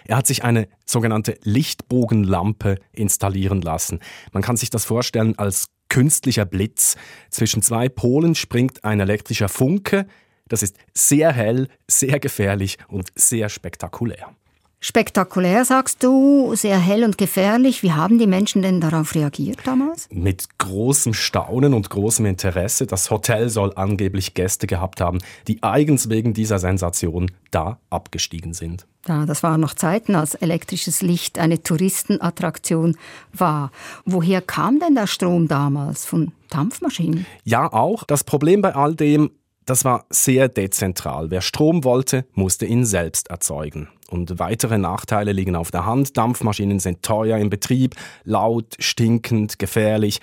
Er 0.06 0.16
hat 0.16 0.26
sich 0.26 0.44
eine 0.44 0.66
sogenannte 0.86 1.38
Lichtbogenlampe 1.42 2.76
installieren 2.92 3.60
lassen. 3.60 4.00
Man 4.32 4.42
kann 4.42 4.56
sich 4.56 4.70
das 4.70 4.84
vorstellen 4.84 5.38
als 5.38 5.66
künstlicher 5.88 6.46
Blitz. 6.46 6.96
Zwischen 7.28 7.62
zwei 7.62 7.88
Polen 7.88 8.34
springt 8.34 8.84
ein 8.84 9.00
elektrischer 9.00 9.48
Funke. 9.48 10.06
Das 10.48 10.62
ist 10.62 10.76
sehr 10.94 11.32
hell, 11.32 11.68
sehr 11.88 12.18
gefährlich 12.18 12.78
und 12.88 13.08
sehr 13.14 13.48
spektakulär. 13.48 14.34
Spektakulär, 14.82 15.66
sagst 15.66 16.02
du, 16.02 16.54
sehr 16.54 16.78
hell 16.78 17.04
und 17.04 17.18
gefährlich. 17.18 17.82
Wie 17.82 17.92
haben 17.92 18.18
die 18.18 18.26
Menschen 18.26 18.62
denn 18.62 18.80
darauf 18.80 19.14
reagiert 19.14 19.58
damals? 19.64 20.08
Mit 20.10 20.48
großem 20.56 21.12
Staunen 21.12 21.74
und 21.74 21.90
großem 21.90 22.24
Interesse. 22.24 22.86
Das 22.86 23.10
Hotel 23.10 23.50
soll 23.50 23.74
angeblich 23.76 24.32
Gäste 24.32 24.66
gehabt 24.66 25.02
haben, 25.02 25.18
die 25.48 25.62
eigens 25.62 26.08
wegen 26.08 26.32
dieser 26.32 26.58
Sensation 26.58 27.30
da 27.50 27.78
abgestiegen 27.90 28.54
sind. 28.54 28.86
Ja, 29.06 29.26
das 29.26 29.42
waren 29.42 29.60
noch 29.60 29.74
Zeiten, 29.74 30.14
als 30.14 30.34
elektrisches 30.34 31.02
Licht 31.02 31.38
eine 31.38 31.62
Touristenattraktion 31.62 32.96
war. 33.34 33.72
Woher 34.06 34.40
kam 34.40 34.80
denn 34.80 34.94
der 34.94 35.06
Strom 35.06 35.46
damals? 35.46 36.06
Von 36.06 36.32
Dampfmaschinen? 36.48 37.26
Ja, 37.44 37.70
auch. 37.70 38.04
Das 38.04 38.24
Problem 38.24 38.62
bei 38.62 38.74
all 38.74 38.94
dem, 38.94 39.30
das 39.66 39.84
war 39.84 40.06
sehr 40.08 40.48
dezentral. 40.48 41.30
Wer 41.30 41.42
Strom 41.42 41.84
wollte, 41.84 42.24
musste 42.32 42.64
ihn 42.64 42.86
selbst 42.86 43.28
erzeugen. 43.28 43.88
Und 44.10 44.38
weitere 44.40 44.76
Nachteile 44.76 45.32
liegen 45.32 45.56
auf 45.56 45.70
der 45.70 45.86
Hand. 45.86 46.16
Dampfmaschinen 46.16 46.80
sind 46.80 47.02
teuer 47.02 47.38
im 47.38 47.48
Betrieb, 47.48 47.94
laut, 48.24 48.76
stinkend, 48.80 49.58
gefährlich 49.58 50.20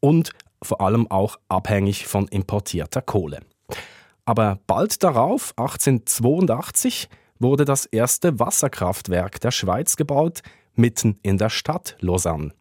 und 0.00 0.30
vor 0.62 0.80
allem 0.80 1.10
auch 1.10 1.38
abhängig 1.48 2.06
von 2.06 2.28
importierter 2.28 3.02
Kohle. 3.02 3.40
Aber 4.24 4.58
bald 4.66 5.02
darauf, 5.02 5.54
1882, 5.56 7.08
wurde 7.40 7.64
das 7.64 7.86
erste 7.86 8.38
Wasserkraftwerk 8.38 9.40
der 9.40 9.50
Schweiz 9.50 9.96
gebaut, 9.96 10.42
mitten 10.74 11.18
in 11.22 11.38
der 11.38 11.50
Stadt 11.50 11.96
Lausanne. 12.00 12.52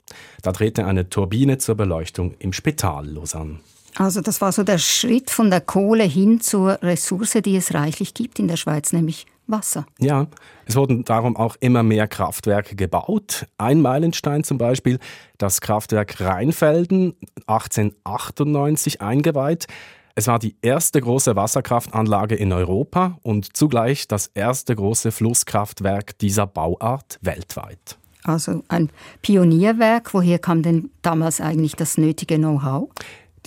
Da 0.41 0.51
drehte 0.51 0.85
eine 0.85 1.09
Turbine 1.09 1.59
zur 1.59 1.75
Beleuchtung 1.75 2.33
im 2.39 2.53
Spital 2.53 3.07
Lausanne. 3.07 3.59
Also 3.95 4.21
das 4.21 4.41
war 4.41 4.51
so 4.51 4.63
der 4.63 4.77
Schritt 4.77 5.29
von 5.29 5.49
der 5.49 5.61
Kohle 5.61 6.03
hin 6.03 6.41
zur 6.41 6.81
Ressource, 6.81 7.37
die 7.43 7.57
es 7.57 7.73
reichlich 7.73 8.13
gibt 8.13 8.39
in 8.39 8.47
der 8.47 8.57
Schweiz, 8.57 8.93
nämlich 8.93 9.25
Wasser. 9.51 9.85
Ja, 9.99 10.27
es 10.65 10.75
wurden 10.75 11.03
darum 11.03 11.35
auch 11.35 11.55
immer 11.59 11.83
mehr 11.83 12.07
Kraftwerke 12.07 12.75
gebaut. 12.75 13.45
Ein 13.57 13.81
Meilenstein 13.81 14.43
zum 14.43 14.57
Beispiel, 14.57 14.99
das 15.37 15.61
Kraftwerk 15.61 16.19
Rheinfelden, 16.21 17.15
1898 17.47 19.01
eingeweiht. 19.01 19.67
Es 20.15 20.27
war 20.27 20.39
die 20.39 20.55
erste 20.61 20.99
große 20.99 21.35
Wasserkraftanlage 21.35 22.35
in 22.35 22.51
Europa 22.51 23.17
und 23.21 23.55
zugleich 23.55 24.07
das 24.07 24.27
erste 24.33 24.75
große 24.75 25.11
Flusskraftwerk 25.11 26.17
dieser 26.19 26.47
Bauart 26.47 27.17
weltweit. 27.21 27.97
Also 28.23 28.63
ein 28.67 28.89
Pionierwerk. 29.21 30.13
Woher 30.13 30.39
kam 30.39 30.63
denn 30.63 30.91
damals 31.01 31.41
eigentlich 31.41 31.75
das 31.75 31.97
nötige 31.97 32.37
Know-how? 32.37 32.89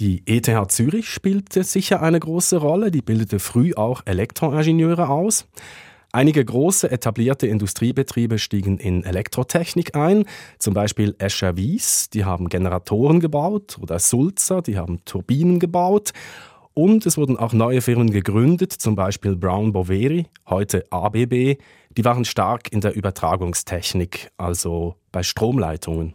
Die 0.00 0.22
ETH 0.26 0.50
Zürich 0.72 1.08
spielte 1.08 1.62
sicher 1.62 2.02
eine 2.02 2.18
große 2.18 2.56
Rolle. 2.56 2.90
Die 2.90 3.02
bildete 3.02 3.38
früh 3.38 3.74
auch 3.74 4.02
Elektroingenieure 4.06 5.08
aus. 5.08 5.46
Einige 6.14 6.44
große 6.44 6.92
etablierte 6.92 7.48
Industriebetriebe 7.48 8.38
stiegen 8.38 8.78
in 8.78 9.02
Elektrotechnik 9.02 9.96
ein, 9.96 10.26
zum 10.60 10.72
Beispiel 10.72 11.16
Escher 11.18 11.56
Wies, 11.56 12.08
die 12.08 12.24
haben 12.24 12.48
Generatoren 12.48 13.18
gebaut, 13.18 13.78
oder 13.80 13.98
Sulzer, 13.98 14.62
die 14.62 14.78
haben 14.78 15.04
Turbinen 15.06 15.58
gebaut. 15.58 16.12
Und 16.72 17.04
es 17.04 17.18
wurden 17.18 17.36
auch 17.36 17.52
neue 17.52 17.80
Firmen 17.80 18.12
gegründet, 18.12 18.72
zum 18.72 18.94
Beispiel 18.94 19.34
Brown 19.34 19.72
Boveri, 19.72 20.26
heute 20.48 20.84
ABB. 20.90 21.56
Die 21.96 22.04
waren 22.04 22.24
stark 22.24 22.70
in 22.70 22.80
der 22.80 22.94
Übertragungstechnik, 22.94 24.30
also 24.36 24.94
bei 25.10 25.24
Stromleitungen. 25.24 26.14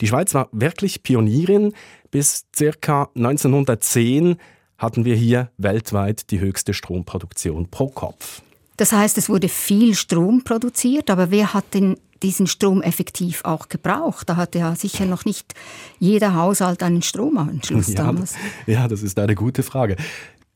Die 0.00 0.06
Schweiz 0.06 0.32
war 0.32 0.48
wirklich 0.52 1.02
Pionierin. 1.02 1.74
Bis 2.10 2.46
ca. 2.80 3.10
1910 3.14 4.36
hatten 4.78 5.04
wir 5.04 5.14
hier 5.14 5.50
weltweit 5.58 6.30
die 6.30 6.40
höchste 6.40 6.72
Stromproduktion 6.72 7.68
pro 7.68 7.88
Kopf. 7.88 8.40
Das 8.76 8.92
heißt, 8.92 9.18
es 9.18 9.28
wurde 9.28 9.48
viel 9.48 9.94
Strom 9.94 10.42
produziert, 10.44 11.10
aber 11.10 11.30
wer 11.30 11.54
hat 11.54 11.74
denn 11.74 11.96
diesen 12.22 12.46
Strom 12.46 12.82
effektiv 12.82 13.44
auch 13.44 13.68
gebraucht? 13.68 14.28
Da 14.28 14.36
hatte 14.36 14.58
ja 14.58 14.74
sicher 14.74 15.06
noch 15.06 15.24
nicht 15.24 15.54
jeder 15.98 16.34
Haushalt 16.34 16.82
einen 16.82 17.02
Stromanschluss 17.02 17.88
ja, 17.94 17.94
damals. 17.94 18.34
Ja, 18.66 18.88
das 18.88 19.02
ist 19.02 19.18
eine 19.18 19.34
gute 19.34 19.62
Frage. 19.62 19.96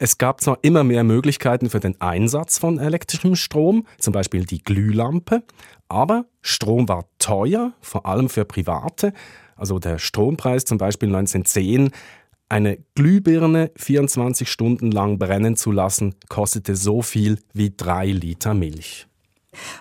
Es 0.03 0.17
gab 0.17 0.41
zwar 0.41 0.59
immer 0.63 0.83
mehr 0.83 1.05
Möglichkeiten 1.05 1.69
für 1.69 1.81
den 1.81 2.01
Einsatz 2.01 2.59
von 2.59 2.79
elektrischem 2.79 3.37
Strom, 3.37 3.87
zum 3.99 4.15
Beispiel 4.15 4.47
die 4.47 4.63
Glühlampe, 4.63 5.43
aber 5.89 6.25
Strom 6.41 6.89
war 6.89 7.05
teuer, 7.19 7.73
vor 7.83 8.07
allem 8.07 8.31
für 8.31 8.47
Private. 8.47 9.13
Also 9.57 9.79
der 9.79 9.99
Strompreis 9.99 10.65
zum 10.65 10.79
Beispiel 10.79 11.09
1910, 11.09 11.91
eine 12.51 12.79
Glühbirne 12.95 13.71
24 13.77 14.51
Stunden 14.51 14.91
lang 14.91 15.19
brennen 15.19 15.57
zu 15.57 15.73
lassen, 15.73 16.15
kostete 16.29 16.77
so 16.77 17.01
viel 17.01 17.39
wie 17.55 17.73
drei 17.75 18.07
Liter 18.07 18.55
Milch. 18.55 19.07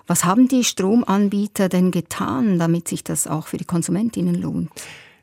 Was 0.06 0.24
haben 0.24 0.48
die 0.48 0.64
Stromanbieter 0.64 1.68
denn 1.68 1.90
getan, 1.90 2.58
damit 2.58 2.88
sich 2.88 3.04
das 3.04 3.26
auch 3.26 3.48
für 3.48 3.56
die 3.56 3.64
Konsumentinnen 3.64 4.34
lohnt? 4.34 4.70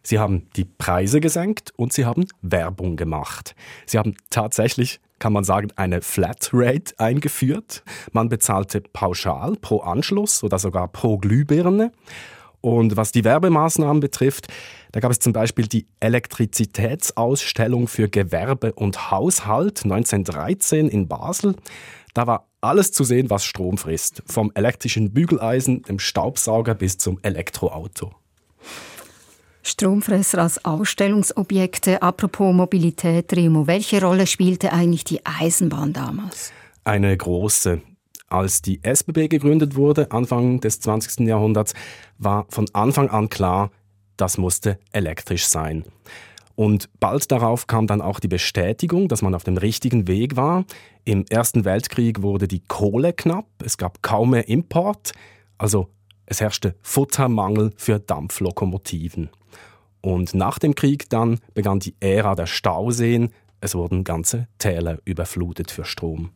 Sie 0.04 0.20
haben 0.20 0.48
die 0.56 0.64
Preise 0.64 1.20
gesenkt 1.20 1.74
und 1.76 1.92
sie 1.92 2.06
haben 2.06 2.28
Werbung 2.42 2.96
gemacht. 2.96 3.56
Sie 3.86 3.98
haben 3.98 4.16
tatsächlich, 4.30 5.02
kann 5.20 5.34
man 5.34 5.44
sagen, 5.44 5.70
eine 5.76 6.02
Flatrate 6.02 6.98
eingeführt. 6.98 7.84
Man 8.14 8.30
bezahlte 8.30 8.82
pauschal 8.82 9.58
pro 9.58 9.80
Anschluss 9.80 10.44
oder 10.44 10.60
sogar 10.60 10.88
pro 10.88 11.18
Glühbirne. 11.18 11.92
Und 12.68 12.98
was 12.98 13.14
die 13.14 13.24
Werbemaßnahmen 13.24 14.02
betrifft, 14.02 14.48
da 14.92 15.00
gab 15.00 15.10
es 15.10 15.20
zum 15.20 15.32
Beispiel 15.32 15.68
die 15.68 15.88
Elektrizitätsausstellung 16.02 17.88
für 17.88 18.10
Gewerbe 18.10 18.74
und 18.74 19.10
Haushalt 19.10 19.86
1913 19.86 20.90
in 20.90 21.08
Basel. 21.08 21.56
Da 22.14 22.28
war 22.28 22.50
alles 22.60 22.92
zu 22.92 23.06
sehen, 23.06 23.30
was 23.30 23.46
Strom 23.46 23.78
frisst. 23.78 24.22
Vom 24.26 24.52
elektrischen 24.54 25.14
Bügeleisen, 25.14 25.84
dem 25.84 25.98
Staubsauger 25.98 26.76
bis 26.76 26.98
zum 26.98 27.20
Elektroauto. 27.22 28.12
Stromfresser 29.64 30.40
als 30.40 30.66
Ausstellungsobjekte. 30.66 32.02
Apropos 32.02 32.54
Mobilität, 32.54 33.32
Remo, 33.32 33.66
welche 33.68 34.02
Rolle 34.02 34.28
spielte 34.28 34.74
eigentlich 34.74 35.06
die 35.06 35.26
Eisenbahn 35.26 35.94
damals? 35.94 36.52
Eine 36.84 37.16
große. 37.16 37.82
Als 38.28 38.62
die 38.62 38.84
SBB 38.84 39.30
gegründet 39.30 39.76
wurde, 39.76 40.12
Anfang 40.12 40.60
des 40.60 40.80
20. 40.82 41.28
Jahrhunderts, 41.28 41.74
war 42.18 42.46
von 42.50 42.66
Anfang 42.74 43.10
an 43.10 43.30
klar, 43.30 43.72
das 44.18 44.38
musste 44.38 44.80
elektrisch 44.92 45.46
sein. 45.46 45.86
Und 46.56 46.90
bald 47.00 47.32
darauf 47.32 47.68
kam 47.68 47.86
dann 47.88 48.02
auch 48.02 48.20
die 48.20 48.28
Bestätigung, 48.28 49.08
dass 49.08 49.22
man 49.22 49.36
auf 49.36 49.44
dem 49.44 49.58
richtigen 49.58 50.08
Weg 50.08 50.36
war. 50.36 50.66
Im 51.06 51.24
Ersten 51.30 51.66
Weltkrieg 51.66 52.22
wurde 52.22 52.48
die 52.48 52.64
Kohle 52.68 53.14
knapp, 53.14 53.46
es 53.64 53.78
gab 53.78 54.02
kaum 54.02 54.32
mehr 54.32 54.50
Import, 54.50 55.12
also 55.58 55.88
es 56.26 56.42
herrschte 56.42 56.76
Futtermangel 56.82 57.72
für 57.78 58.00
Dampflokomotiven. 58.00 59.30
Und 60.02 60.34
nach 60.34 60.60
dem 60.60 60.76
Krieg 60.76 61.10
dann 61.10 61.40
begann 61.54 61.80
die 61.80 61.96
Ära 62.00 62.36
der 62.36 62.48
Stauseen, 62.48 63.30
es 63.62 63.76
wurden 63.76 64.04
ganze 64.04 64.48
Täler 64.58 65.00
überflutet 65.06 65.72
für 65.72 65.86
Strom. 65.86 66.32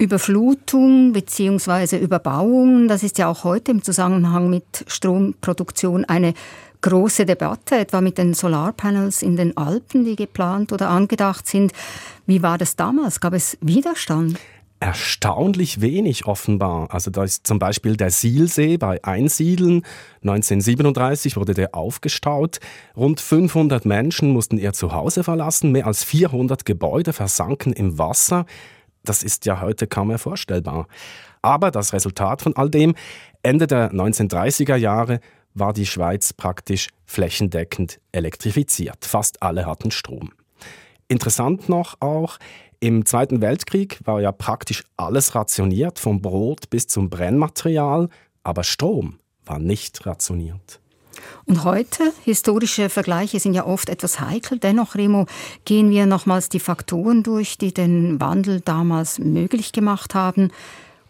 Überflutung 0.00 1.12
bzw. 1.12 1.98
Überbauung, 1.98 2.88
das 2.88 3.02
ist 3.02 3.18
ja 3.18 3.28
auch 3.28 3.44
heute 3.44 3.70
im 3.70 3.82
Zusammenhang 3.82 4.48
mit 4.48 4.84
Stromproduktion 4.86 6.06
eine 6.06 6.32
große 6.80 7.26
Debatte, 7.26 7.76
etwa 7.76 8.00
mit 8.00 8.16
den 8.16 8.32
Solarpanels 8.32 9.20
in 9.20 9.36
den 9.36 9.58
Alpen, 9.58 10.06
die 10.06 10.16
geplant 10.16 10.72
oder 10.72 10.88
angedacht 10.88 11.46
sind. 11.46 11.72
Wie 12.24 12.42
war 12.42 12.56
das 12.56 12.76
damals? 12.76 13.20
Gab 13.20 13.34
es 13.34 13.58
Widerstand? 13.60 14.38
erstaunlich 14.82 15.82
wenig 15.82 16.24
offenbar. 16.24 16.88
Also 16.90 17.10
da 17.10 17.22
ist 17.22 17.46
zum 17.46 17.58
Beispiel 17.58 17.98
der 17.98 18.10
Sielsee 18.10 18.78
bei 18.78 19.04
Einsiedeln. 19.04 19.82
1937 20.22 21.36
wurde 21.36 21.52
der 21.52 21.74
aufgestaut. 21.74 22.60
Rund 22.96 23.20
500 23.20 23.84
Menschen 23.84 24.32
mussten 24.32 24.56
ihr 24.56 24.72
Zuhause 24.72 25.22
verlassen. 25.22 25.70
Mehr 25.70 25.86
als 25.86 26.02
400 26.02 26.64
Gebäude 26.64 27.12
versanken 27.12 27.74
im 27.74 27.98
Wasser. 27.98 28.46
Das 29.04 29.22
ist 29.22 29.46
ja 29.46 29.60
heute 29.60 29.86
kaum 29.86 30.08
mehr 30.08 30.18
vorstellbar. 30.18 30.86
Aber 31.42 31.70
das 31.70 31.92
Resultat 31.92 32.42
von 32.42 32.56
all 32.56 32.70
dem, 32.70 32.94
Ende 33.42 33.66
der 33.66 33.92
1930er 33.92 34.76
Jahre 34.76 35.20
war 35.54 35.72
die 35.72 35.86
Schweiz 35.86 36.32
praktisch 36.32 36.88
flächendeckend 37.06 38.00
elektrifiziert. 38.12 39.04
Fast 39.04 39.42
alle 39.42 39.66
hatten 39.66 39.90
Strom. 39.90 40.32
Interessant 41.08 41.68
noch 41.68 41.96
auch, 42.00 42.38
im 42.78 43.04
Zweiten 43.04 43.40
Weltkrieg 43.40 43.98
war 44.04 44.20
ja 44.20 44.32
praktisch 44.32 44.84
alles 44.96 45.34
rationiert, 45.34 45.98
vom 45.98 46.22
Brot 46.22 46.70
bis 46.70 46.86
zum 46.86 47.10
Brennmaterial, 47.10 48.08
aber 48.42 48.64
Strom 48.64 49.18
war 49.44 49.58
nicht 49.58 50.06
rationiert. 50.06 50.80
Und 51.46 51.64
heute, 51.64 52.12
historische 52.24 52.88
Vergleiche 52.88 53.40
sind 53.40 53.54
ja 53.54 53.66
oft 53.66 53.88
etwas 53.88 54.20
heikel. 54.20 54.58
Dennoch, 54.58 54.94
Remo, 54.94 55.26
gehen 55.64 55.90
wir 55.90 56.06
nochmals 56.06 56.48
die 56.48 56.60
Faktoren 56.60 57.22
durch, 57.22 57.58
die 57.58 57.74
den 57.74 58.20
Wandel 58.20 58.60
damals 58.60 59.18
möglich 59.18 59.72
gemacht 59.72 60.14
haben 60.14 60.50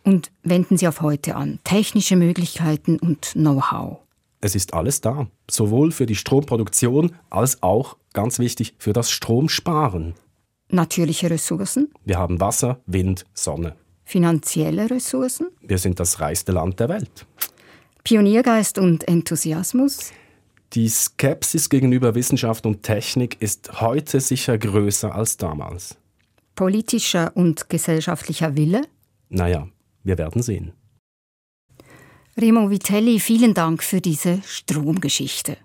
und 0.05 0.31
wenden 0.43 0.77
sie 0.77 0.89
auf 0.89 1.01
heute 1.01 1.37
an. 1.37 1.59
Technische 1.65 2.17
Möglichkeiten 2.17 2.99
und 2.99 3.33
Know-how. 3.33 3.99
Es 4.41 4.55
ist 4.55 4.73
alles 4.73 5.03
da, 5.03 5.27
sowohl 5.51 5.93
für 5.93 6.07
die 6.07 6.17
Stromproduktion 6.17 7.15
als 7.29 7.63
auch, 7.63 7.97
ganz 8.15 8.39
wichtig, 8.39 8.75
für 8.79 8.95
das 8.95 9.11
Stromsparen. 9.11 10.15
Natürliche 10.71 11.29
Ressourcen. 11.29 11.93
Wir 12.05 12.19
haben 12.19 12.41
Wasser, 12.41 12.81
Wind, 12.87 13.27
Sonne. 13.35 13.77
Finanzielle 14.05 14.89
Ressourcen. 14.89 15.49
Wir 15.61 15.79
sind 15.79 16.01
das 16.01 16.21
reichste 16.21 16.53
Land 16.53 16.81
der 16.81 16.89
Welt. 16.89 17.27
Pioniergeist 18.05 18.79
und 18.79 19.07
Enthusiasmus. 19.09 20.13
Die 20.73 20.89
Skepsis 20.89 21.69
gegenüber 21.69 22.15
Wissenschaft 22.15 22.65
und 22.65 22.83
Technik 22.83 23.41
ist 23.41 23.81
heute 23.81 24.21
sicher 24.21 24.57
größer 24.57 25.15
als 25.15 25.37
damals. 25.37 25.97
Politischer 26.55 27.33
und 27.35 27.69
gesellschaftlicher 27.69 28.57
Wille? 28.57 28.83
Naja, 29.29 29.69
wir 30.05 30.19
werden 30.19 30.43
sehen. 30.43 30.73
Remo 32.37 32.71
Vitelli, 32.71 33.19
vielen 33.19 33.55
Dank 33.55 33.83
für 33.83 34.01
diese 34.01 34.41
Stromgeschichte. 34.47 35.57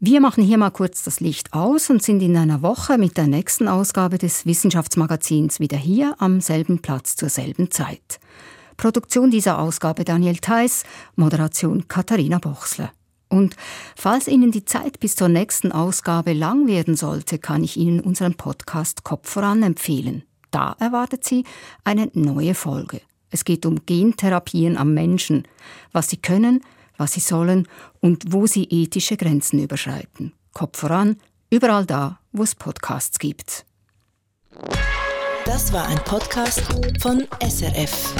Wir 0.00 0.20
machen 0.20 0.44
hier 0.44 0.58
mal 0.58 0.70
kurz 0.70 1.02
das 1.02 1.20
Licht 1.20 1.52
aus 1.52 1.88
und 1.90 2.02
sind 2.02 2.20
in 2.22 2.36
einer 2.36 2.62
Woche 2.62 2.98
mit 2.98 3.16
der 3.16 3.26
nächsten 3.26 3.68
Ausgabe 3.68 4.18
des 4.18 4.44
Wissenschaftsmagazins 4.44 5.60
wieder 5.60 5.78
hier 5.78 6.14
am 6.18 6.40
selben 6.40 6.80
Platz 6.82 7.16
zur 7.16 7.28
selben 7.28 7.70
Zeit. 7.70 8.20
Produktion 8.76 9.30
dieser 9.30 9.58
Ausgabe 9.58 10.04
Daniel 10.04 10.36
Theiss, 10.36 10.84
Moderation 11.16 11.88
Katharina 11.88 12.38
Bochsler. 12.38 12.92
Und 13.28 13.56
falls 13.96 14.28
Ihnen 14.28 14.52
die 14.52 14.64
Zeit 14.64 15.00
bis 15.00 15.16
zur 15.16 15.28
nächsten 15.28 15.72
Ausgabe 15.72 16.32
lang 16.32 16.66
werden 16.66 16.94
sollte, 16.96 17.38
kann 17.38 17.64
ich 17.64 17.76
Ihnen 17.76 18.00
unseren 18.00 18.34
Podcast 18.34 19.04
Kopf 19.04 19.28
voran 19.28 19.62
empfehlen. 19.62 20.22
Da 20.50 20.76
erwartet 20.78 21.24
Sie 21.24 21.44
eine 21.82 22.10
neue 22.14 22.54
Folge. 22.54 23.00
Es 23.30 23.44
geht 23.44 23.66
um 23.66 23.84
Gentherapien 23.84 24.76
am 24.76 24.94
Menschen, 24.94 25.48
was 25.90 26.08
sie 26.08 26.18
können, 26.18 26.60
was 26.96 27.14
sie 27.14 27.20
sollen 27.20 27.66
und 28.00 28.32
wo 28.32 28.46
sie 28.46 28.62
ethische 28.70 29.16
Grenzen 29.16 29.60
überschreiten. 29.60 30.32
Kopf 30.52 30.78
voran, 30.78 31.16
überall 31.50 31.84
da, 31.84 32.20
wo 32.30 32.44
es 32.44 32.54
Podcasts 32.54 33.18
gibt. 33.18 33.66
Das 35.44 35.72
war 35.72 35.88
ein 35.88 35.98
Podcast 36.04 36.62
von 37.00 37.26
SRF. 37.42 38.14